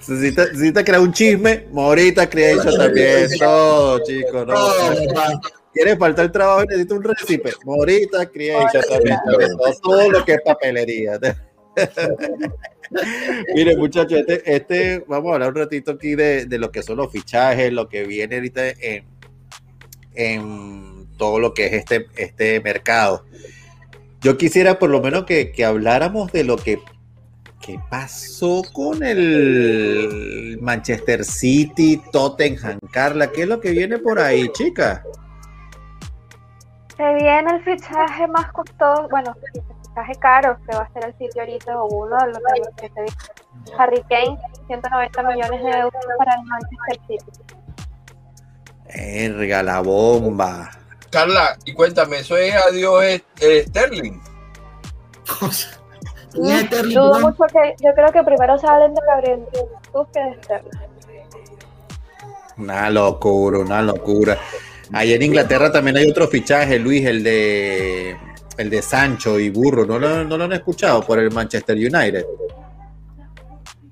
[0.00, 3.28] si necesitas crear un chisme, Morita Creation también.
[3.38, 4.46] Todo, chicos.
[4.46, 5.40] No,
[5.72, 7.52] ¿Quieres faltar el trabajo y necesitas un recipe?
[7.64, 9.16] Morita Creation también.
[9.82, 11.18] Todo, lo que es papelería.
[13.54, 16.98] Miren, muchachos, este, este, vamos a hablar un ratito aquí de, de, lo que son
[16.98, 19.06] los fichajes, lo que viene ahorita en,
[20.14, 20.91] en
[21.22, 23.24] todo lo que es este, este mercado.
[24.20, 26.80] yo quisiera por lo menos que, que habláramos de lo que,
[27.60, 33.30] que pasó con el Manchester City, Tottenham, Carla.
[33.30, 35.04] ¿Qué es lo que viene por ahí, chica?
[36.96, 41.14] Se viene el fichaje más costoso, bueno, el fichaje caro que va a ser el
[41.18, 42.38] City ahorita, o uno de los
[42.78, 43.16] que se viene.
[43.78, 47.42] Harry Kane, 190 millones de euros para el Manchester City.
[48.88, 50.81] Erga, la bomba.
[51.12, 54.18] Carla, y cuéntame, ¿eso es adiós eh, Sterling?
[56.32, 56.94] ¿Quién es Sterling?
[56.94, 60.70] Dudo mucho que, yo creo que primero salen de Gabriel Jesús que de Sterling.
[62.56, 64.38] Una locura, una locura.
[64.92, 68.16] Ahí en Inglaterra también hay otro fichaje, Luis, el de
[68.56, 69.84] el de Sancho y Burro.
[69.84, 72.24] ¿No lo, no lo han escuchado por el Manchester United?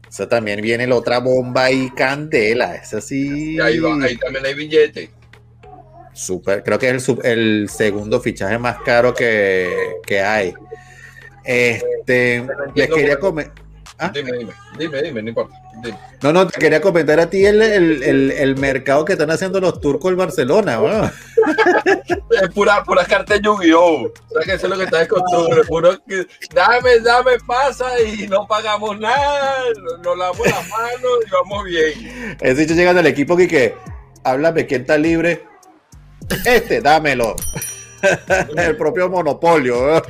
[0.09, 2.77] Eso también viene la otra bomba y candela.
[2.77, 3.57] Esa sí.
[3.57, 5.11] Y ahí, va, ahí también hay billete.
[6.21, 10.53] Super, creo que es el, el segundo fichaje más caro que, que hay.
[11.43, 13.55] Este, les quería comentar.
[13.99, 14.11] ¿Ah?
[14.15, 15.57] Dime, dime, dime, dime, no importa.
[15.83, 15.99] Dime.
[16.23, 19.61] No, no, te quería comentar a ti el, el, el, el mercado que están haciendo
[19.61, 21.11] los turcos en Barcelona.
[22.43, 24.03] Es pura, pura carta de Yu-Gi-Oh!
[24.05, 25.65] O sea que eso es lo que está de costumbre.
[25.65, 29.57] Puro que, dame, dame, pasa y no pagamos nada.
[30.03, 32.37] Nos, lavamos las manos y vamos bien.
[32.41, 33.75] Es dicho, llegan al equipo que, que
[34.23, 35.50] háblame, ¿quién está libre?
[36.45, 37.37] Este, dámelo.
[38.57, 39.77] el propio monopolio.
[39.87, 40.03] ¿no?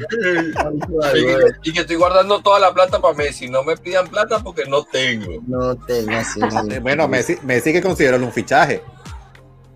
[1.17, 3.49] Y que, y que estoy guardando toda la plata para Messi.
[3.49, 5.43] No me pidan plata porque no tengo.
[5.47, 6.41] No tengo así.
[6.41, 6.79] sí.
[6.79, 8.83] Bueno, Messi, Messi que considerarlo un fichaje.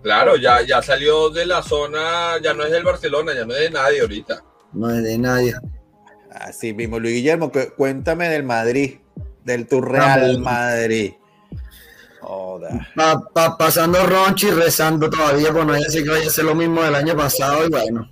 [0.01, 3.59] Claro, ya, ya salió de la zona, ya no es del Barcelona, ya no es
[3.61, 4.43] de nadie ahorita.
[4.73, 5.53] No es de nadie.
[6.31, 8.99] Así mismo, Luis Guillermo, cu- cuéntame del Madrid,
[9.43, 10.37] del tu Real.
[10.39, 11.13] Madrid.
[12.95, 16.31] Pa- pa- pasando ronchi y rezando todavía, pues no vaya a ser que vaya a
[16.31, 18.09] ser lo mismo del año pasado y bueno.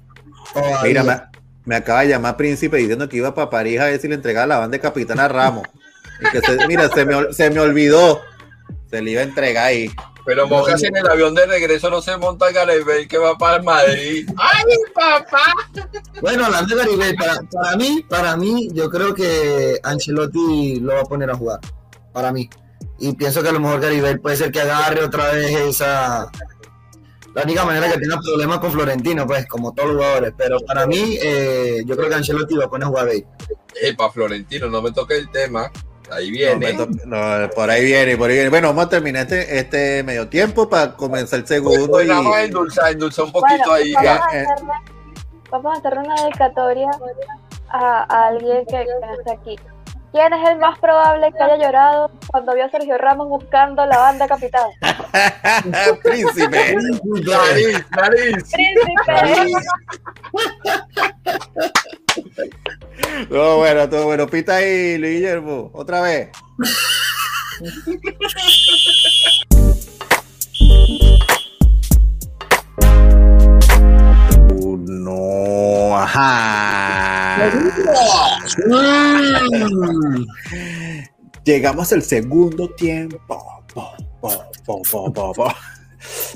[0.53, 0.79] todavía.
[0.83, 1.21] Mira, me,
[1.65, 4.47] me acaba de llamar Príncipe diciendo que iba para París a ver si le entregaba
[4.47, 5.67] la banda de Capitán a Ramos.
[6.21, 8.21] Y que se- mira, se me, se me olvidó.
[8.89, 9.89] Se le iba a entregar ahí.
[10.25, 13.37] Pero Moca si en el avión de regreso no se monta Gareth Bale que va
[13.37, 14.29] para el Madrid.
[14.37, 15.51] ¡Ay, papá!
[16.21, 21.01] Bueno, hablando de Garibay, para, para mí, para mí, yo creo que Ancelotti lo va
[21.01, 21.59] a poner a jugar.
[22.13, 22.49] Para mí.
[23.05, 26.31] Y pienso que a lo mejor Garibay puede ser que agarre otra vez esa.
[27.35, 30.33] La única manera que tenga problemas con Florentino, pues, como todos los jugadores.
[30.37, 33.25] Pero para mí, eh, yo creo que Ancelotti va a poner a jugar a Bale.
[33.81, 35.69] Eh, para Florentino, no me toque el tema.
[36.11, 36.73] Ahí viene.
[37.05, 38.49] no, por ahí viene, por ahí viene.
[38.49, 41.87] Bueno, vamos a terminar este, este medio tiempo para comenzar el segundo.
[41.89, 43.93] Pues y- vamos a endulzar, endulzar un poquito Bueno, ahí.
[43.93, 44.71] vamos, ya, a hacerle,
[45.51, 46.89] vamos a hacerle una dedicatoria
[47.69, 49.55] a, a alguien que, que no está aquí.
[50.13, 53.97] ¿Quién es el más probable que haya llorado cuando vio a Sergio Ramos buscando la
[53.97, 54.69] banda capital?
[56.03, 56.75] Príncipe.
[57.25, 58.51] Nariz, nariz.
[58.53, 59.51] ¡Príncipe!
[63.27, 64.27] Todo bueno, todo bueno.
[64.27, 65.71] Pita ahí, Luis Guillermo.
[65.73, 66.29] Otra vez.
[74.77, 77.49] No, ajá.
[81.43, 83.17] Llegamos al segundo tiempo.
[83.73, 84.31] Po, po,
[84.65, 85.47] po, po, po, po.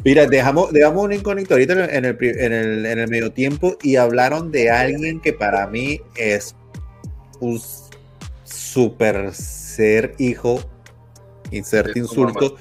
[0.03, 3.31] Mira, dejamos, dejamos un incógnito ahorita en el, en, el, en el- en el medio
[3.31, 6.55] tiempo y hablaron de alguien que para mí es
[7.39, 7.61] un
[8.43, 10.59] super ser hijo,
[11.51, 12.55] inserte insulto,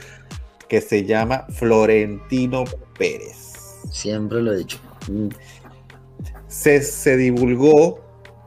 [0.68, 2.64] que se llama Florentino
[2.98, 3.52] Pérez.
[3.90, 4.78] Siempre lo he dicho.
[6.56, 8.00] Se, se divulgó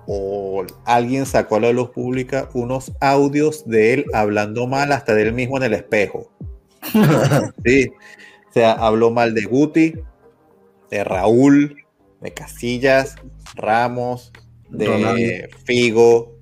[0.08, 5.22] o alguien sacó a la luz pública unos audios de él hablando mal hasta de
[5.22, 6.32] él mismo en el espejo.
[7.64, 7.92] Sí.
[8.50, 9.94] O sea, habló mal de Guti,
[10.90, 11.86] de Raúl,
[12.20, 13.16] de Casillas,
[13.54, 14.32] Ramos,
[14.70, 15.58] de Ronaldo.
[15.66, 16.36] Figo,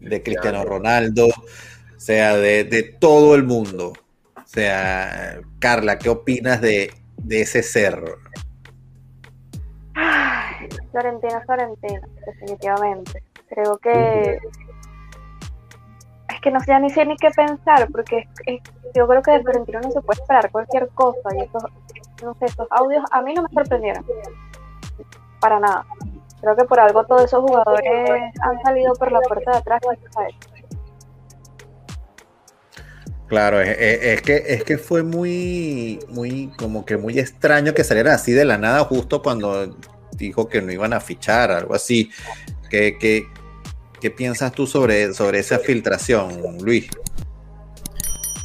[0.00, 3.92] de Cristiano Ronaldo, o sea, de, de todo el mundo.
[4.36, 8.18] O sea, Carla, ¿qué opinas de, de ese cerro?
[10.80, 13.22] Ay, Florentina, Florentina, definitivamente.
[13.48, 14.38] Creo que
[16.28, 18.26] es que no sé ni sé ni qué pensar, porque
[18.94, 21.62] yo creo que de Florentino no se puede esperar cualquier cosa y esos,
[22.22, 24.04] no sé, esos audios a mí no me sorprendieron
[25.40, 25.84] para nada.
[26.40, 29.80] Creo que por algo todos esos jugadores han salido por la puerta de atrás.
[30.12, 30.34] ¿sabes?
[33.28, 37.84] Claro, es, es- es que, es que fue muy, muy, como que muy extraño que
[37.84, 39.74] saliera así de la nada justo cuando
[40.26, 42.10] dijo que no iban a fichar, algo así.
[42.70, 43.26] ¿Qué, qué,
[44.00, 46.88] qué piensas tú sobre, sobre esa filtración, Luis?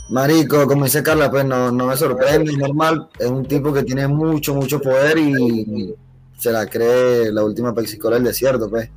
[0.10, 3.10] Marico, como dice Carla, pues no, no me sorprende, es normal.
[3.20, 5.94] Es un tipo que tiene mucho, mucho poder y
[6.38, 8.90] se la cree la última pexicola del desierto, pues.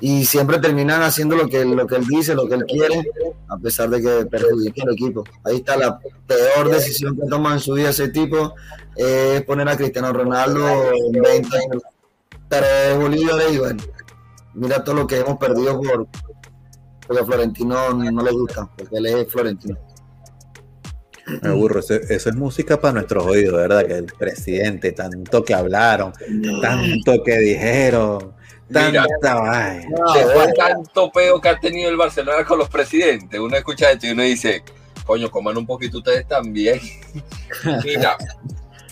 [0.00, 3.02] y siempre terminan haciendo lo que, lo que él dice, lo que él quiere,
[3.48, 5.22] a pesar de que perjudique al equipo.
[5.44, 8.54] Ahí está la peor decisión que toma en su vida ese tipo,
[8.96, 10.66] es poner a Cristiano Ronaldo
[11.12, 11.58] en 20
[12.60, 13.82] 3 bolívares y bueno,
[14.54, 16.06] mira todo lo que hemos perdido por
[17.06, 19.76] porque a Florentino no le gusta, porque él es Florentino.
[21.42, 23.86] Me aburro, eso, eso, es música para nuestros oídos, ¿verdad?
[23.86, 26.12] Que el presidente, tanto que hablaron,
[26.60, 28.34] tanto que dijeron,
[28.68, 29.06] Mira,
[30.32, 33.38] fue tanto peo que ha tenido el Barcelona con los presidentes.
[33.38, 34.62] Uno escucha esto y uno dice,
[35.04, 36.80] coño, coman un poquito ustedes también.
[37.84, 38.16] Mira,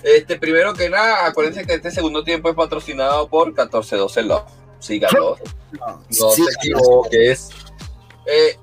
[0.02, 4.44] este, primero que nada, acuérdense que este segundo tiempo es patrocinado por 1412 Love.
[4.78, 5.36] Síganlo.
[6.18, 7.50] No se equivoques.
[8.26, 8.56] Eh,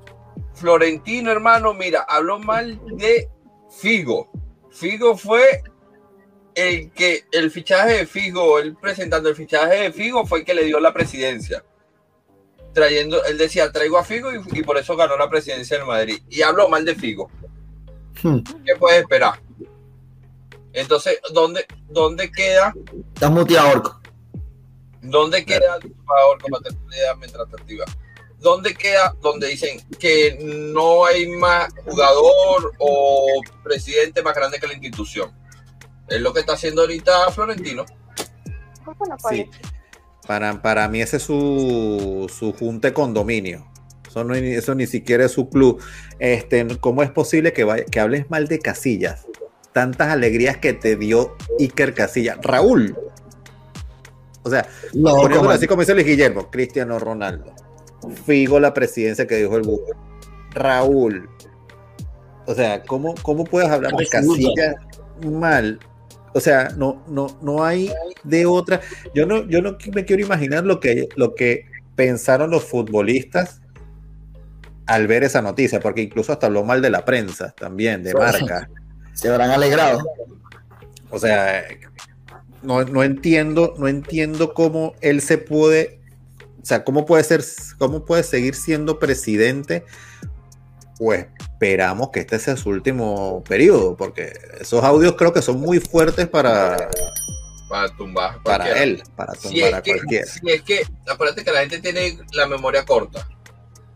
[0.54, 3.28] Florentino, hermano, mira, habló mal de
[3.70, 4.30] Figo.
[4.70, 5.62] Figo fue
[6.54, 10.54] el que el fichaje de Figo, él presentando el fichaje de Figo fue el que
[10.54, 11.64] le dio la presidencia.
[12.72, 16.20] Trayendo, él decía, traigo a Figo y, por eso ganó la presidencia del Madrid.
[16.28, 17.30] Y habló mal de Figo.
[18.22, 18.40] Hmm.
[18.64, 19.40] ¿Qué puedes esperar?
[20.78, 22.72] Entonces, ¿dónde, dónde queda?
[23.12, 24.00] Está muteado, Orco.
[25.02, 25.76] ¿Dónde queda,
[26.30, 26.46] Orco,
[27.18, 27.48] mientras
[28.38, 34.74] ¿Dónde queda donde dicen que no hay más jugador o presidente más grande que la
[34.74, 35.32] institución?
[36.08, 37.84] Es lo que está haciendo ahorita Florentino.
[39.28, 39.50] Sí.
[40.28, 43.66] Para, para mí ese es su, su junte condominio.
[44.06, 45.82] Eso, no, eso ni siquiera es su club.
[46.20, 49.26] Este, ¿Cómo es posible que, que hables mal de Casillas?
[49.78, 52.36] Tantas alegrías que te dio Iker Casillas.
[52.42, 52.96] Raúl.
[54.42, 57.54] O sea, poniéndolo así como dice Luis Guillermo, Cristiano Ronaldo.
[58.26, 59.94] Figo la presidencia que dijo el Google.
[60.50, 61.30] Raúl.
[62.46, 64.74] O sea, ¿cómo, cómo puedes hablar de Casillas
[65.24, 65.78] mal?
[66.34, 67.92] O sea, no, no, no hay
[68.24, 68.80] de otra.
[69.14, 73.60] Yo no, yo no me quiero imaginar lo que, lo que pensaron los futbolistas
[74.86, 78.68] al ver esa noticia, porque incluso hasta habló mal de la prensa también, de marca.
[79.18, 80.00] Se habrán alegrado.
[81.10, 81.64] O sea,
[82.62, 86.00] no, no entiendo, no entiendo cómo él se puede,
[86.62, 87.44] o sea, cómo puede ser,
[87.78, 89.84] cómo puede seguir siendo presidente
[90.98, 95.78] pues esperamos que este sea su último periodo, porque esos audios creo que son muy
[95.78, 96.90] fuertes para,
[97.68, 100.26] para tumbar para él, para tumbar a cualquiera.
[100.26, 103.26] Si es que, acuérdate que la gente tiene la memoria corta.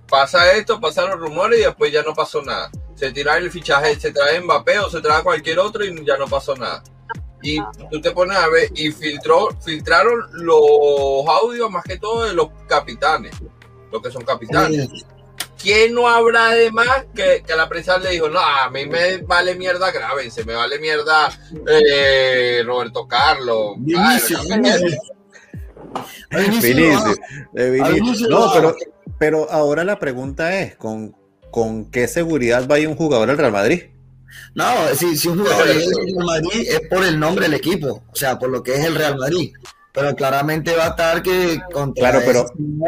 [0.09, 2.71] Pasa esto, pasan los rumores y después ya no pasó nada.
[3.03, 6.29] Se tira el fichaje, se trae Mbappé o se trae cualquier otro y ya no
[6.29, 6.85] pasó nada.
[7.43, 7.59] Y
[7.91, 12.51] tú te pones a ver y filtró, filtraron los audios más que todo de los
[12.69, 13.35] capitanes,
[13.91, 14.89] los que son capitanes.
[15.61, 19.57] ¿Quién no habrá además que, que la prensa le dijo, no, a mí me vale
[19.57, 19.91] mierda
[20.31, 21.37] se me vale mierda
[21.67, 23.79] eh, Roberto Carlos?
[28.29, 28.77] No, pero,
[29.19, 31.17] pero ahora la pregunta es, ¿con,
[31.53, 33.85] ¿con qué seguridad va a ir un jugador al Real Madrid?
[34.57, 34.65] No,
[34.97, 38.17] si, si un jugador es el Real Madrid es por el nombre del equipo, o
[38.17, 39.53] sea, por lo que es el Real Madrid
[39.95, 41.61] pero claramente va a estar que
[41.95, 42.47] claro pero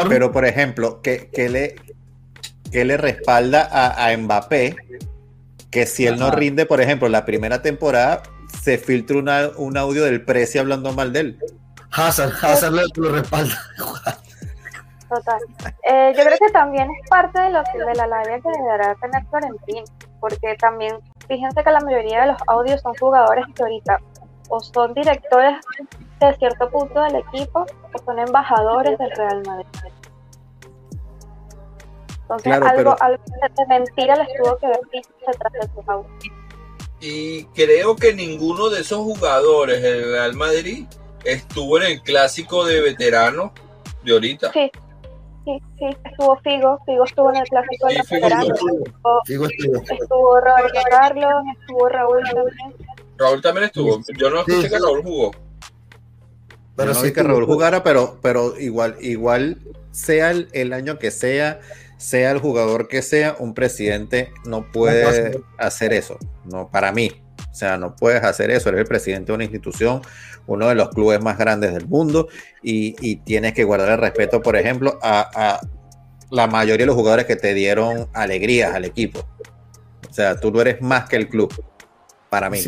[0.09, 1.77] pero por ejemplo que, que le
[2.73, 4.75] que le respalda a, a Mbappé
[5.75, 8.23] que si él no rinde, por ejemplo, la primera temporada,
[8.63, 11.39] se filtra una, un audio del Preci hablando mal de él.
[11.91, 13.61] Hazard, Hazard lo respalda.
[15.09, 15.41] Total.
[15.83, 19.25] Eh, yo creo que también es parte de, lo, de la labia que deberá tener
[19.27, 19.85] Florentino,
[20.21, 24.01] porque también, fíjense que la mayoría de los audios son jugadores que ahorita
[24.49, 25.57] o son directores
[26.21, 29.67] de cierto punto del equipo o son embajadores del Real Madrid.
[32.23, 34.81] Entonces, algo, de mentira les tuvo que ver
[35.27, 36.07] detrás de su
[37.01, 40.87] Y creo que ninguno de esos jugadores del Real Madrid
[41.25, 43.53] estuvo en el clásico de veteranos
[44.03, 44.53] de ahorita.
[44.53, 44.71] Sí,
[45.45, 48.61] sí, sí, estuvo Figo, Figo estuvo en el clásico de veteranos.
[49.27, 49.77] Figo, estuvo.
[49.77, 52.75] estuvo Roberto Carlos, estuvo Raúl también.
[53.17, 54.01] Raúl también estuvo.
[54.17, 55.31] Yo no escuché que Raúl jugó.
[56.77, 59.59] Pero no sí que Raúl jugara, pero, pero igual, igual
[59.93, 61.61] sea el, el año que sea,
[61.99, 67.13] sea el jugador que sea, un presidente no puede hacer eso, no para mí.
[67.51, 70.03] O sea, no puedes hacer eso, eres el presidente de una institución,
[70.47, 72.29] uno de los clubes más grandes del mundo
[72.63, 75.61] y, tienes que guardar el respeto, por ejemplo, a,
[76.31, 79.21] la mayoría de los jugadores que te dieron alegrías al equipo.
[80.09, 81.53] O sea, tú no eres más que el club,
[82.29, 82.59] para mí.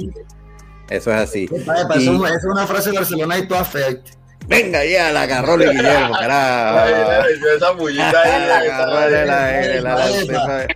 [0.88, 1.48] Eso es así.
[1.52, 4.12] es una frase de Barcelona y todo afecta.
[4.46, 7.26] Venga ya, la agarró de Guillermo, carajo.
[7.56, 8.46] Esa bullita ahí.
[8.46, 10.66] La agarró de la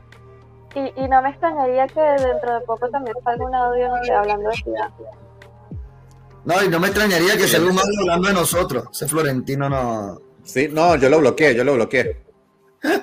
[0.74, 4.56] y, y no me extrañaría que dentro de poco también salga un audio hablando de
[4.56, 4.88] ciudad.
[6.44, 8.84] No, y no me extrañaría que salga un audio hablando de nosotros.
[8.92, 12.16] Ese Florentino no, Sí, no, yo lo bloqueé, yo lo bloqueé.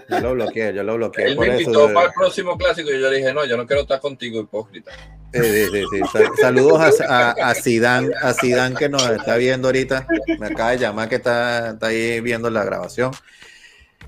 [0.09, 1.27] Yo lo bloqueé, yo lo bloqueé.
[1.27, 3.83] Él me invitó para el próximo clásico y yo le dije, no, yo no quiero
[3.83, 4.91] estar contigo, hipócrita.
[5.33, 6.19] Sí, sí, sí.
[6.41, 10.07] Saludos a, a, a Zidane, a Zidane que nos está viendo ahorita.
[10.39, 13.11] Me acaba de llamar que está, está ahí viendo la grabación.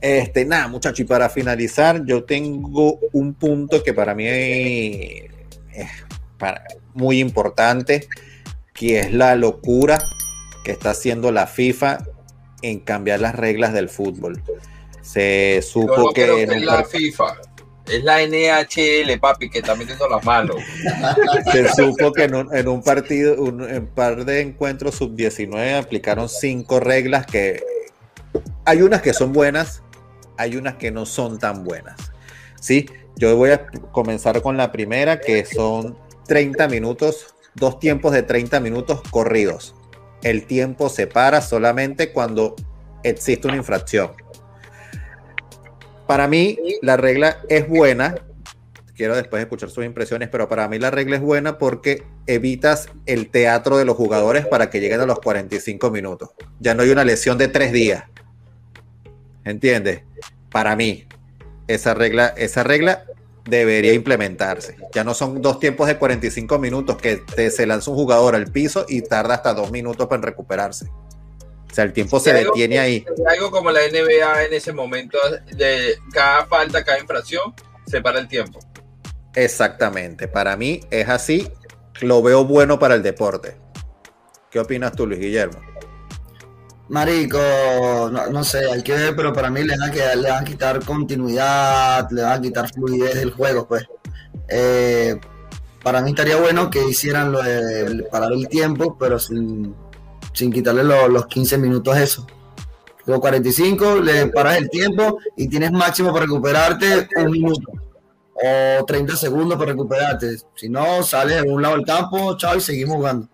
[0.01, 5.29] Este, nada, muchachos, y para finalizar, yo tengo un punto que para mí es,
[6.93, 8.07] muy importante,
[8.79, 9.99] que es la locura
[10.63, 11.97] que está haciendo la FIFA
[12.61, 14.41] en cambiar las reglas del fútbol.
[15.01, 17.41] Se supo que, es la FIFA.
[17.87, 20.55] Es la NHL, papi, que está metiendo las manos.
[21.51, 27.25] Se supo que en un, partido, un, en par de encuentros sub-19 aplicaron cinco reglas
[27.25, 27.61] que
[28.63, 29.83] hay unas que son buenas,
[30.37, 31.97] hay unas que no son tan buenas.
[32.61, 32.89] ¿sí?
[33.17, 38.59] Yo voy a comenzar con la primera, que son 30 minutos, dos tiempos de 30
[38.59, 39.75] minutos corridos.
[40.23, 42.55] El tiempo se para solamente cuando
[43.03, 44.11] existe una infracción.
[46.07, 48.15] Para mí, la regla es buena.
[48.95, 53.29] Quiero después escuchar sus impresiones, pero para mí la regla es buena porque evitas el
[53.29, 56.31] teatro de los jugadores para que lleguen a los 45 minutos.
[56.59, 58.03] Ya no hay una lesión de tres días.
[59.45, 60.01] ¿Entiendes?
[60.51, 61.07] Para mí,
[61.67, 63.05] esa regla, esa regla
[63.49, 64.77] debería implementarse.
[64.93, 68.51] Ya no son dos tiempos de 45 minutos que te, se lanza un jugador al
[68.51, 70.85] piso y tarda hasta dos minutos para recuperarse.
[71.69, 73.05] O sea, el tiempo se detiene ahí.
[73.27, 75.17] Algo como la NBA en ese momento,
[75.51, 77.53] de cada falta, cada infracción,
[77.85, 78.59] se para el tiempo.
[79.35, 80.27] Exactamente.
[80.27, 81.47] Para mí es así.
[82.01, 83.57] Lo veo bueno para el deporte.
[84.49, 85.59] ¿Qué opinas tú, Luis Guillermo?
[86.89, 87.39] Marico,
[88.31, 90.83] no, sé, hay que ver, pero para mí le van, a, le van a quitar
[90.83, 93.87] continuidad, le van a quitar fluidez del juego, pues.
[94.47, 95.19] Eh,
[95.83, 99.75] para mí estaría bueno que hicieran lo de parar el tiempo, pero sin,
[100.33, 102.25] quitarle los 15 minutos eso.
[103.05, 107.71] Luego 45, le paras el tiempo y tienes máximo para recuperarte un minuto
[108.33, 110.37] o 30 segundos para recuperarte.
[110.55, 113.27] Si no, sales de un lado del campo, chao, y seguimos jugando.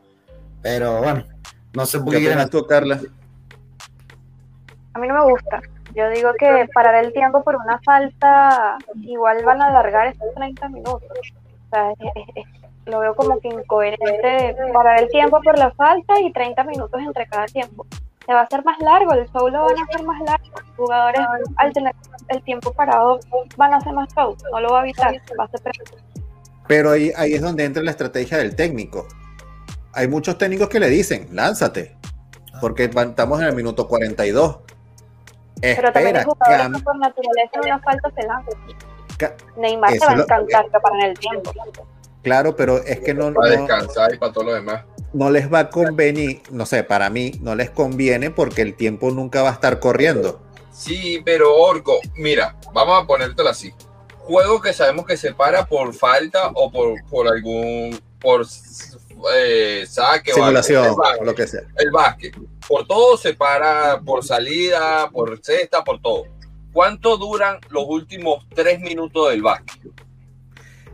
[0.61, 1.25] Pero bueno,
[1.73, 2.49] no sé por qué, quieren.
[2.49, 2.99] tú, Carla?
[4.95, 5.61] A mí no me gusta.
[5.93, 10.69] Yo digo que parar el tiempo por una falta, igual van a alargar esos 30
[10.69, 11.03] minutos.
[11.03, 11.93] O sea,
[12.85, 17.27] lo veo como que incoherente parar el tiempo por la falta y 30 minutos entre
[17.27, 17.85] cada tiempo.
[18.25, 20.45] Se va a hacer más largo, el show lo van a hacer más largo.
[20.59, 21.21] Los jugadores,
[21.57, 21.93] al tener
[22.29, 23.19] el tiempo parado,
[23.57, 24.35] van a hacer más show.
[24.51, 25.61] No lo va a evitar, va a ser
[26.67, 29.07] Pero ahí, ahí es donde entra la estrategia del técnico.
[29.93, 31.97] Hay muchos técnicos que le dicen, lánzate,
[32.61, 34.59] porque estamos en el minuto 42
[35.61, 39.29] pero también el jugador por naturaleza una falta se.
[39.57, 41.53] Neymar se va a encantar que para el tiempo.
[42.21, 43.33] Claro, pero es que no.
[43.33, 44.83] Para descansar y para todo lo demás.
[45.13, 49.11] No les va a convenir, no sé, para mí no les conviene porque el tiempo
[49.11, 50.41] nunca va a estar corriendo.
[50.73, 53.73] Sí, pero Orco, mira, vamos a ponértelo así.
[54.17, 57.97] Juego que sabemos que se para por falta o por, por algún.
[58.19, 58.45] por
[59.33, 61.61] eh, saque Simulación, o, lo que sea.
[61.77, 62.35] El básquet.
[62.67, 66.23] Por todo se para, por salida, por cesta, por todo.
[66.73, 69.81] ¿Cuánto duran los últimos tres minutos del básquet?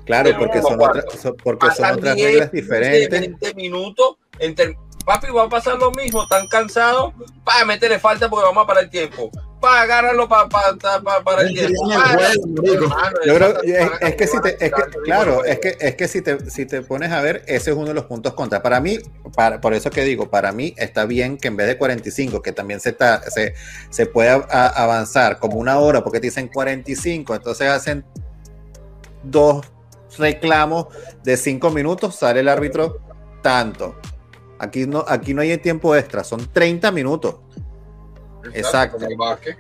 [0.05, 1.05] Claro, porque son, otras,
[1.43, 3.09] porque son otras reglas diferentes.
[3.09, 4.17] 20 minutos.
[4.39, 6.23] Entre, papi, va a pasar lo mismo.
[6.23, 7.13] Están cansados.
[7.43, 9.32] Para meterle falta porque vamos a parar el tiempo
[9.62, 11.89] agarrarlo para para el tiempo.
[13.26, 13.62] Yo creo
[14.01, 16.82] es, que si te, es que, claro, es que es que si te si te
[16.82, 18.62] pones a ver, ese es uno de los puntos contra.
[18.62, 18.99] Para mí,
[19.36, 22.51] para, por eso que digo, para mí está bien que en vez de 45, que
[22.51, 23.53] también se está, se,
[23.89, 28.05] se puede avanzar como una hora, porque te dicen 45, entonces hacen
[29.24, 29.66] dos
[30.18, 30.88] reclamos
[31.24, 32.99] de cinco minutos, sale el árbitro
[33.41, 33.95] tanto.
[34.59, 37.38] Aquí no, aquí no hay tiempo extra, son 30 minutos.
[38.53, 39.05] Exacto.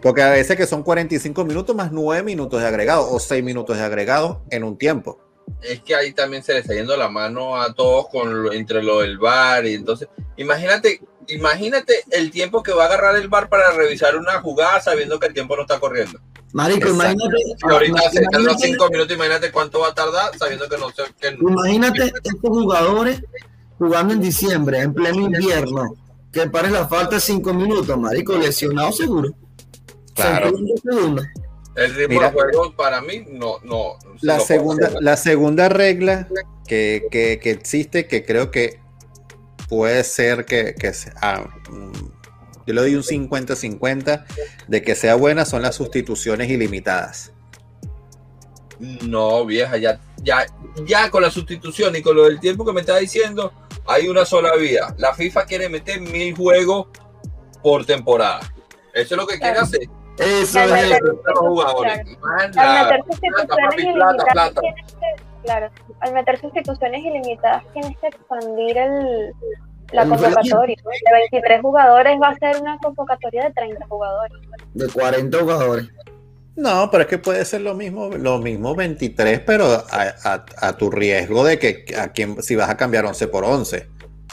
[0.01, 3.77] Porque a veces que son 45 minutos más 9 minutos de agregado o 6 minutos
[3.77, 5.19] de agregado en un tiempo.
[5.61, 9.01] Es que ahí también se le está yendo la mano a todos con entre lo
[9.01, 10.07] del bar y entonces,
[10.37, 15.19] imagínate, imagínate el tiempo que va a agarrar el bar para revisar una jugada sabiendo
[15.19, 16.19] que el tiempo no está corriendo.
[16.53, 17.35] Marico, imagínate.
[17.61, 21.03] ahorita se los 5 minutos, imagínate cuánto va a tardar sabiendo que no sé.
[21.39, 23.21] imagínate estos jugadores
[23.77, 25.95] jugando en diciembre, en pleno invierno
[26.31, 29.35] que pares la falta cinco minutos, marico, lesionado seguro.
[30.15, 30.51] Claro.
[31.75, 33.97] El ritmo de juego para mí no, no.
[34.21, 36.27] La segunda, la segunda regla
[36.67, 38.79] que, que, que, existe, que creo que
[39.69, 41.91] puede ser que, que ah, mm,
[42.67, 44.25] yo le doy un 50-50
[44.67, 47.31] de que sea buena, son las sustituciones ilimitadas.
[48.79, 50.45] No, vieja, ya, ya,
[50.85, 53.53] ya con la sustitución y con lo del tiempo que me está diciendo,
[53.87, 54.93] hay una sola vía.
[54.97, 56.87] La FIFA quiere meter mil juegos
[57.63, 58.39] por temporada.
[58.93, 59.65] Eso es lo que quiere Claro.
[59.67, 59.81] hacer.
[60.17, 60.71] Eso es.
[60.71, 62.01] meter- Los jugadores.
[62.03, 62.37] Claro.
[62.37, 65.69] Al la- meter plata, sustituciones papi, ilimitadas, tienes que- claro,
[66.01, 69.33] al meter sustituciones ilimitadas tienes que expandir el,
[69.93, 70.75] la El convocatoria.
[70.75, 74.37] De 23 jugadores va a ser una convocatoria de 30 jugadores.
[74.73, 75.87] De 40 jugadores.
[76.55, 80.91] No, pero es que puede ser lo mismo, lo mismo 23, pero a, a- tu
[80.91, 83.87] riesgo de que a quien, si vas a cambiar 11 por 11.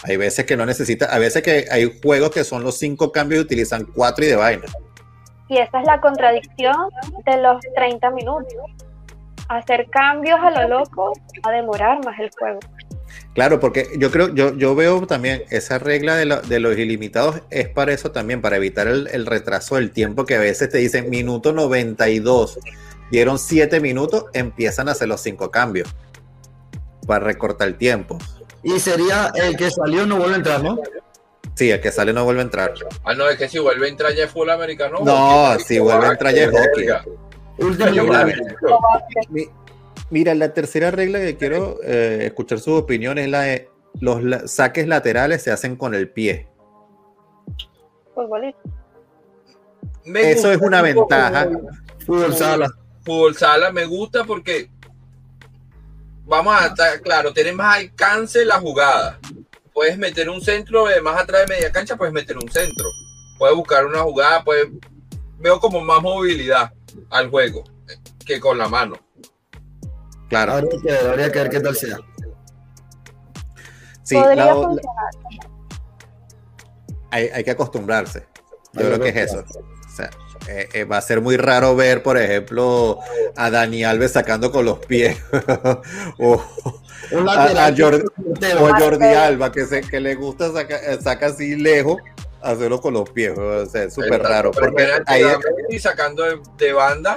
[0.05, 3.41] Hay veces que no necesitas, a veces que hay juegos que son los cinco cambios
[3.41, 4.64] y utilizan cuatro y de vaina.
[5.49, 6.77] Y esa es la contradicción
[7.25, 8.55] de los 30 minutos.
[9.49, 11.12] Hacer cambios a lo loco
[11.47, 12.61] va a demorar más el juego.
[13.39, 17.36] Claro, porque yo creo, yo, yo veo también esa regla de, lo- de los ilimitados
[17.51, 20.78] es para eso también, para evitar el, el retraso del tiempo que a veces te
[20.78, 22.59] dicen minuto 92,
[23.12, 25.89] dieron 7 minutos, empiezan a hacer los cinco cambios
[27.07, 28.18] para recortar el tiempo.
[28.64, 30.76] Y sería el que salió no vuelve a entrar, ¿no?
[31.55, 32.74] Sí, el que sale no vuelve a entrar.
[33.05, 34.99] Ah, no, es que si vuelve a entrar ya es full americano.
[35.05, 36.89] No, si vuelve a entrar ya es hockey.
[37.59, 38.03] Último
[40.11, 44.47] Mira, la tercera regla que quiero eh, escuchar sus opiniones es la de los la-
[44.49, 46.49] saques laterales se hacen con el pie.
[48.15, 48.61] Futbolista.
[50.05, 51.49] Me Eso es una un ventaja.
[52.07, 52.69] Fútbol sala.
[53.05, 54.71] Fútbol sala me gusta porque
[56.25, 59.19] vamos a estar claro, tiene más alcance la jugada.
[59.75, 62.87] Puedes meter un centro más atrás de media cancha, puedes meter un centro.
[63.39, 64.69] Puedes buscar una jugada, puedes
[65.39, 66.73] veo como más movilidad
[67.11, 67.63] al juego
[68.25, 68.97] que con la mano.
[70.29, 70.53] Claro.
[70.53, 71.97] Habría que ver, habría que ver qué tal sea.
[74.03, 75.11] Sí, Podría la- funcionar.
[77.11, 78.26] hay, hay que acostumbrarse.
[78.72, 79.45] Yo Hay creo que que es eso.
[79.49, 80.11] O sea,
[80.49, 82.99] eh, eh, va a ser muy raro ver, por ejemplo,
[83.37, 85.18] a Dani Alves sacando con los pies.
[86.18, 86.43] o,
[87.12, 88.05] Un a, a Jordi,
[88.61, 91.97] o a Jordi Alba, que, se, que le gusta sacar saca así lejos,
[92.43, 93.37] hacerlo con los pies.
[93.37, 94.53] O sea, es súper raro.
[94.53, 95.24] Porque penalti ahí,
[95.68, 97.16] Messi sacando de, de banda,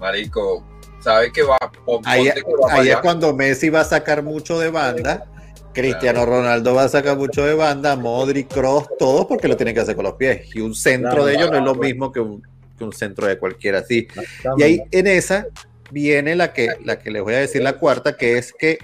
[0.00, 0.64] marico,
[1.06, 4.58] sabe que va, pon- ahí, que va ahí es cuando Messi va a sacar mucho
[4.58, 5.24] de banda.
[5.72, 9.82] Cristiano Ronaldo va a sacar mucho de banda, Modric, Cross, todos porque lo tienen que
[9.82, 10.48] hacer con los pies.
[10.54, 11.86] Y un centro Claro, de ellos no es lo claro.
[11.88, 12.42] mismo que un,
[12.78, 14.08] que un centro de cualquiera así.
[14.56, 15.46] Y ahí en esa
[15.90, 18.78] viene la que, la que les voy a decir la cuarta, que es que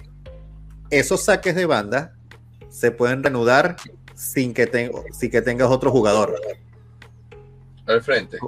[0.91, 2.15] esos saques de banda
[2.69, 3.77] se pueden reanudar
[4.15, 6.35] sin que, sin que tengas otro jugador.
[7.87, 8.39] al frente.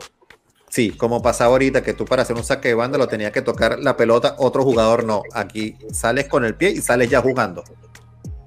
[0.75, 3.43] Sí, como pasaba ahorita, que tú para hacer un saque de banda lo tenías que
[3.43, 5.23] tocar la pelota, otro jugador no.
[5.33, 7.63] Aquí sales con el pie y sales ya jugando.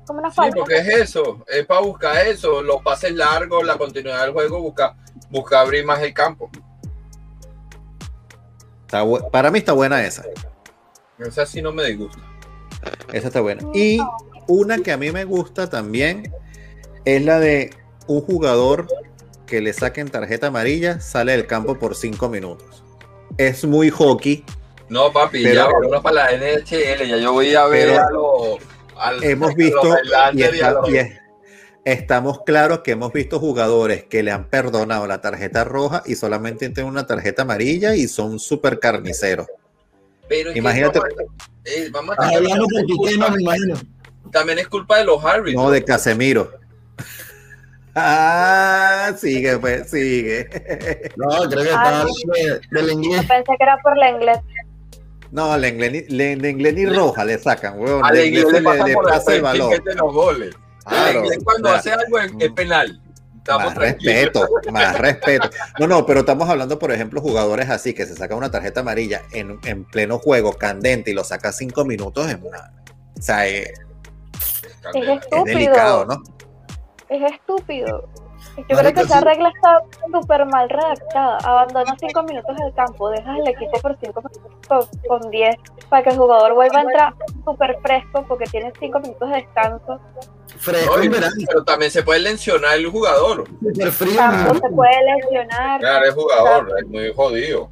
[0.05, 4.23] Como una Sí, porque es eso, es para buscar eso, los pases largos, la continuidad
[4.23, 4.97] del juego, busca,
[5.29, 6.49] busca abrir más el campo.
[8.81, 10.25] Está para mí está buena esa.
[11.19, 12.19] Esa sí no me disgusta.
[13.13, 13.65] Esa está buena.
[13.73, 13.99] Y
[14.49, 16.29] una que a mí me gusta también
[17.05, 17.73] es la de
[18.05, 18.85] un jugador
[19.47, 22.83] que le saquen tarjeta amarilla, sale del campo por cinco minutos.
[23.37, 24.43] Es muy hockey.
[24.89, 28.11] No, papi, Pero- ya vámonos para la NHL, ya yo voy a ver Pero a
[28.11, 28.59] los...
[28.95, 31.17] al- Hemos a visto los y, Islanders y a está- los- y es-
[31.85, 36.69] estamos claros que hemos visto jugadores que le han perdonado la tarjeta roja y solamente
[36.69, 39.47] tienen una tarjeta amarilla y son súper carniceros.
[40.29, 43.75] Pero es que Imagínate- vamos a- eh, vamos a Piqué, no me imagino.
[44.31, 45.63] También es culpa de los árbitros.
[45.63, 46.51] No, de Casemiro.
[47.99, 50.47] Ah, sigue, pues, sigue.
[51.15, 53.25] No, creo que de- del inglés.
[53.27, 54.37] Pensé que era por la inglés.
[55.31, 58.05] No, la inglés, ni- le- de inglés ni roja le sacan, weón.
[58.05, 60.13] Al De inglés inglés le le, pasa le por el pasa el y mete los
[60.13, 60.55] goles.
[61.15, 63.01] Inglés cuando hace algo es, es penal.
[63.37, 64.13] Estamos Más tranquilos.
[64.13, 65.49] respeto, más respeto.
[65.79, 69.21] No, no, pero estamos hablando, por ejemplo, jugadores así que se sacan una tarjeta amarilla
[69.31, 72.73] en, en pleno juego, candente, y lo saca cinco minutos en una.
[73.17, 73.69] O sea, es,
[74.93, 76.21] Es es delicado, ¿no?
[77.09, 78.07] Es estúpido.
[78.57, 79.25] Yo creo que esa sí.
[79.25, 79.79] regla está
[80.11, 81.37] súper mal redactada.
[81.43, 85.55] Abandona cinco minutos del campo, dejas el equipo por cinco minutos con 10
[85.89, 87.13] para que el jugador vuelva a entrar
[87.45, 89.99] súper fresco porque tiene cinco minutos de descanso.
[90.57, 90.95] Fresco
[91.51, 93.47] pero también se puede lesionar el jugador.
[93.47, 94.13] Súper frío.
[94.13, 94.53] verano.
[94.55, 95.79] se puede lesionar.
[95.79, 97.69] Claro, es jugador, es muy jodido.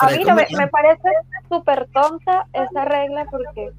[0.00, 1.08] A mí no, me, me parece
[1.48, 3.72] súper tonta esa regla porque.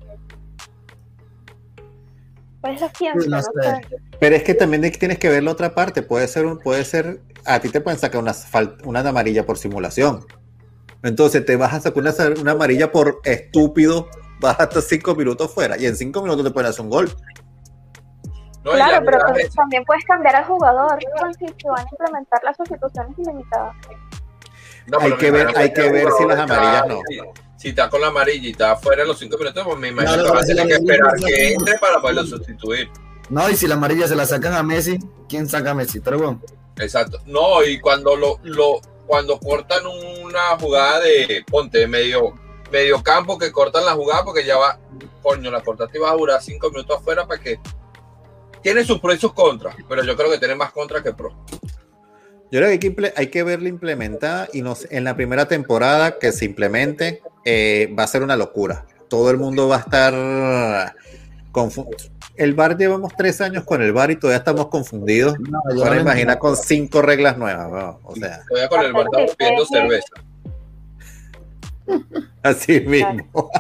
[2.62, 3.82] Pues ciencia, Sí, no sé.
[4.20, 6.02] Pero es que también tienes que ver la otra parte.
[6.02, 8.34] Puede ser, un, puede ser, a ti te pueden sacar una,
[8.84, 10.26] una amarilla por simulación.
[11.04, 14.10] Entonces te vas a sacar una, una amarilla por estúpido,
[14.42, 17.10] vas hasta cinco minutos fuera y en cinco minutos te pueden hacer un gol.
[18.66, 21.90] No, Claro, pero pues es- también puedes cambiar al jugador con si se van a
[21.90, 23.74] implementar las sustituciones ilimitadas.
[24.92, 27.00] No, hay que ver- hay que ver si las amarillas no.
[27.10, 27.20] Si,
[27.58, 30.14] si está con la amarilla y está fuera de los cinco minutos, pues me imagino
[30.14, 32.90] Claro, que va a tener la que esperar que se la- entre para poderlo sustituir.
[33.30, 36.00] No, y si la amarilla se la sacan a Messi, ¿quién saca a Messi?
[36.00, 36.42] Pero bueno,
[36.78, 37.20] Exacto.
[37.26, 42.34] No, y cuando lo, lo cuando cortan una jugada de, ponte, medio,
[42.72, 44.80] medio campo, que cortan la jugada porque ya va,
[45.22, 47.60] coño, la cortaste y va a durar cinco minutos afuera para que...
[48.62, 51.34] Tiene sus pros y sus contras, pero yo creo que tiene más contras que pros.
[52.52, 56.18] Yo creo que hay que, hay que verla implementada y nos, en la primera temporada
[56.18, 58.86] que se implemente eh, va a ser una locura.
[59.08, 60.96] Todo el mundo va a estar
[61.52, 61.98] confundido.
[62.36, 65.38] El bar llevamos tres años con el bar y todavía estamos confundidos.
[65.40, 67.70] No, Ahora imagina con cinco reglas nuevas.
[67.70, 68.00] ¿no?
[68.04, 70.14] O sea, todavía con el bar estamos pidiendo cerveza.
[72.44, 73.52] Así mismo.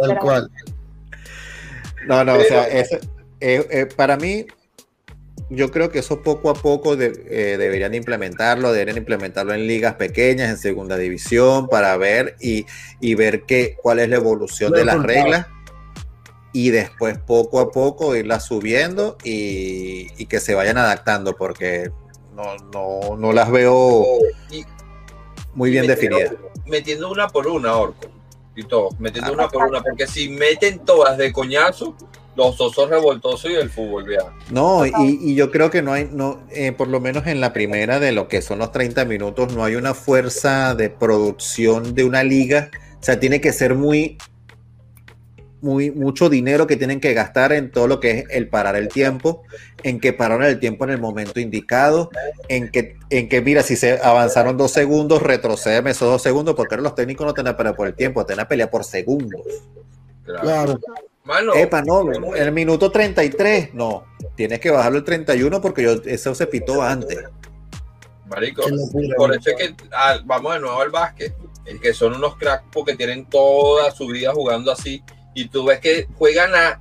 [0.00, 0.50] Tal cual.
[2.06, 2.92] No, no, o sea, es,
[3.40, 4.46] eh, eh, para mí
[5.50, 10.48] yo creo que eso poco a poco eh, deberían implementarlo, deberían implementarlo en ligas pequeñas,
[10.48, 12.64] en segunda división, para ver y,
[13.16, 15.48] ver qué, cuál es la evolución de las reglas
[16.52, 21.90] y después poco a poco irlas subiendo y, que se vayan adaptando, porque
[22.32, 24.06] no, las veo
[25.54, 26.32] muy bien definidas.
[26.64, 28.06] Metiendo una por una, Orco,
[28.54, 31.96] y todo, metiendo una por una, porque si meten todas de coñazo,
[32.36, 34.32] los osos revoltosos y el fútbol, vea.
[34.50, 37.98] No, y, yo creo que no hay, no, eh, por lo menos en la primera
[37.98, 42.22] de lo que son los 30 minutos, no hay una fuerza de producción de una
[42.22, 42.70] liga.
[43.00, 44.18] O sea, tiene que ser muy,
[45.60, 48.88] muy, mucho dinero que tienen que gastar en todo lo que es el parar el
[48.88, 49.42] tiempo,
[49.82, 52.10] en que pararon el tiempo en el momento indicado,
[52.48, 56.74] en que, en que mira, si se avanzaron dos segundos, retroceden esos dos segundos, porque
[56.74, 59.42] ahora los técnicos no tienen pelea por el tiempo, tienen pelea por segundos.
[60.24, 60.78] claro.
[61.54, 64.04] Epa, no, en el minuto 33, no.
[64.36, 67.18] Tienes que bajarlo el 31 porque yo, eso se pitó antes.
[68.26, 68.62] Marico,
[69.16, 71.34] por eso es que ah, vamos de nuevo al básquet.
[71.66, 75.02] Es que son unos cracks porque tienen toda su vida jugando así.
[75.34, 76.80] Y tú ves que juegan a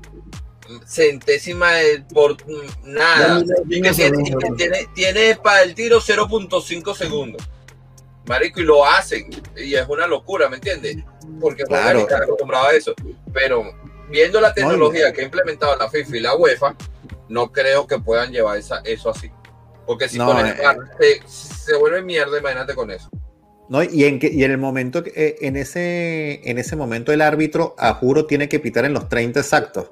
[0.86, 1.72] centésima
[2.14, 2.38] por
[2.84, 3.44] nada.
[3.68, 7.42] Y que tiene, tiene, para el tiro 0.5 segundos.
[8.26, 9.30] Marico, y lo hacen.
[9.58, 10.98] Y es una locura, ¿me entiendes?
[11.42, 12.02] Porque claro.
[12.02, 12.94] están acostumbrados a eso.
[13.34, 13.74] Pero
[14.10, 16.76] viendo la tecnología que ha implementado la FIFA y la UEFA,
[17.28, 19.32] no creo que puedan llevar esa, eso así.
[19.86, 23.10] Porque si ponen eh, se, vuelve mierda, imagínate con eso.
[23.70, 27.22] No, y en, que, y en el momento, eh, en, ese, en ese momento el
[27.22, 29.92] árbitro, a juro, tiene que pitar en los 30 exactos.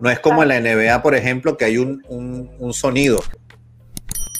[0.00, 3.20] No es como en la NBA, por ejemplo, que hay un, un, sonido.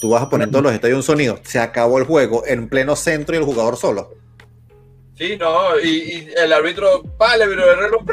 [0.00, 1.40] Tú vas a poner todos los estadios un sonido.
[1.42, 4.14] Se acabó el juego en pleno centro y el jugador solo.
[5.16, 8.04] Sí, no, y, el árbitro, vale, pero el reloj,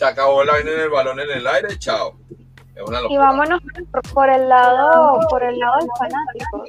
[0.00, 2.18] se acabó la vaina en el balón en el aire, chao.
[3.10, 3.60] y vámonos
[4.14, 6.64] por, el lado, por el lado del fanático.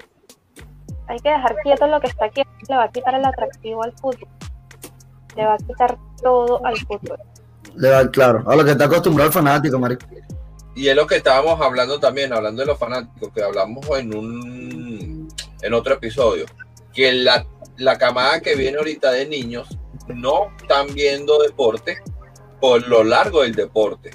[1.08, 3.94] Hay que dejar quieto lo que está aquí, le va a quitar el atractivo al
[3.94, 4.28] fútbol.
[5.38, 7.20] Le va a quitar todo al fútbol.
[7.74, 10.06] Le va, claro, a lo que está acostumbrado el fanático, marico.
[10.76, 15.30] Y es lo que estábamos hablando también, hablando de los fanáticos, que hablamos en un
[15.62, 16.48] en otro episodio,
[16.94, 17.46] que la,
[17.78, 19.70] la camada que viene ahorita de niños
[20.10, 22.04] no están viendo deporte
[22.62, 24.12] por lo largo del deporte.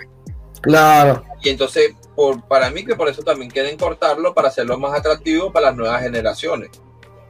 [0.62, 1.24] Claro.
[1.42, 5.52] Y entonces, por, para mí que por eso también quieren cortarlo para hacerlo más atractivo
[5.52, 6.70] para las nuevas generaciones.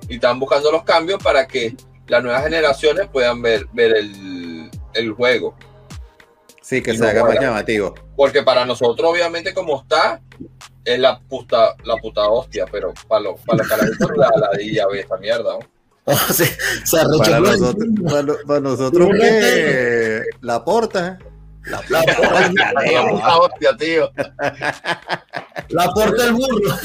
[0.09, 1.75] Y están buscando los cambios para que
[2.07, 5.57] las nuevas generaciones puedan ver, ver el, el juego.
[6.63, 7.95] Sí, que se haga más llamativo.
[8.17, 10.21] Porque para nosotros, obviamente, como está,
[10.85, 15.17] es la puta, la puta hostia, pero para los para los la ladilla ve esta
[15.17, 15.76] mierda, ¿no?
[16.07, 21.19] Para, nosotros, para, nosotros que la porta.
[21.65, 24.11] La, porta, la hostia, tío.
[25.71, 26.77] La porta el burro.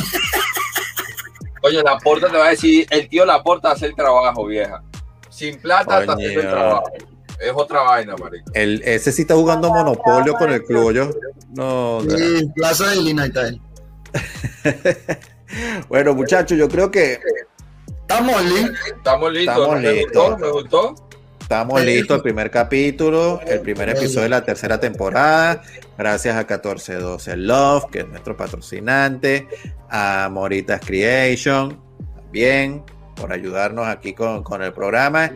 [1.61, 4.81] Oye, la porta te va a decir, el tío la porta hace el trabajo, vieja.
[5.29, 6.91] Sin plata haciendo el trabajo.
[7.39, 8.51] Es otra vaina, marico.
[8.55, 11.15] El, ese sí está jugando Monopolio con el club,
[11.49, 13.31] No, sí, Plaza de Lina y
[15.89, 17.19] bueno, muchachos, yo creo que
[18.11, 18.87] Estamos listos.
[18.87, 19.79] Estamos listos.
[19.79, 20.95] me Gustó, me gustó.
[21.39, 25.61] Estamos listos, el primer capítulo, el primer episodio de la tercera temporada.
[25.97, 29.47] Gracias a 1412 Love, que es nuestro patrocinante,
[29.89, 31.81] a Moritas Creation,
[32.15, 32.83] también
[33.15, 35.31] por ayudarnos aquí con, con el programa.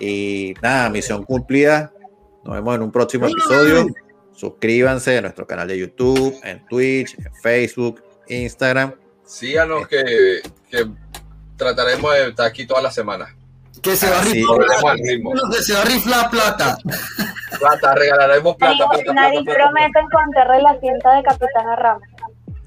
[0.00, 1.92] Y nada, misión cumplida.
[2.44, 3.86] Nos vemos en un próximo episodio.
[4.32, 8.94] Suscríbanse a nuestro canal de YouTube, en Twitch, en Facebook, Instagram.
[9.24, 10.86] Síganos que, que
[11.56, 13.34] trataremos de estar aquí toda la semana.
[13.82, 14.96] Que se va a riflar.
[14.96, 16.78] Que se va a riflar plata.
[17.58, 18.88] Plata, regalaremos plata.
[18.88, 22.08] plata, nadie promete encontrar la cinta de Capitana Ramos.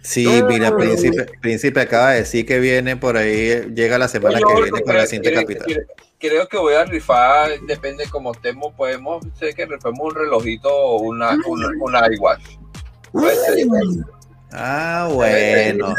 [0.01, 4.61] Sí, mira, príncipe, príncipe acaba de decir que viene por ahí, llega la semana que
[4.61, 5.75] viene con la cinta Capitana.
[6.17, 11.01] Creo que voy a rifar, depende cómo estemos, podemos ser que rifemos un relojito o
[11.01, 12.43] una, una, una iWatch.
[14.51, 15.93] Ah, bueno.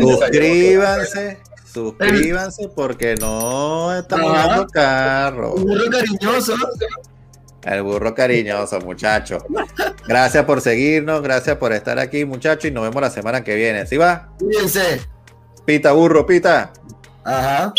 [0.00, 1.38] Suscríbanse
[1.72, 4.48] Suscríbanse porque no estamos Ajá.
[4.48, 5.54] dando carro.
[5.54, 6.54] Un burro cariñoso.
[7.62, 9.42] El burro cariñoso, muchachos.
[10.06, 13.86] Gracias por seguirnos, gracias por estar aquí, muchachos, y nos vemos la semana que viene.
[13.86, 14.30] ¿Sí va?
[14.38, 15.02] Cuídense.
[15.66, 16.72] Pita, burro, pita.
[17.24, 17.72] Ajá.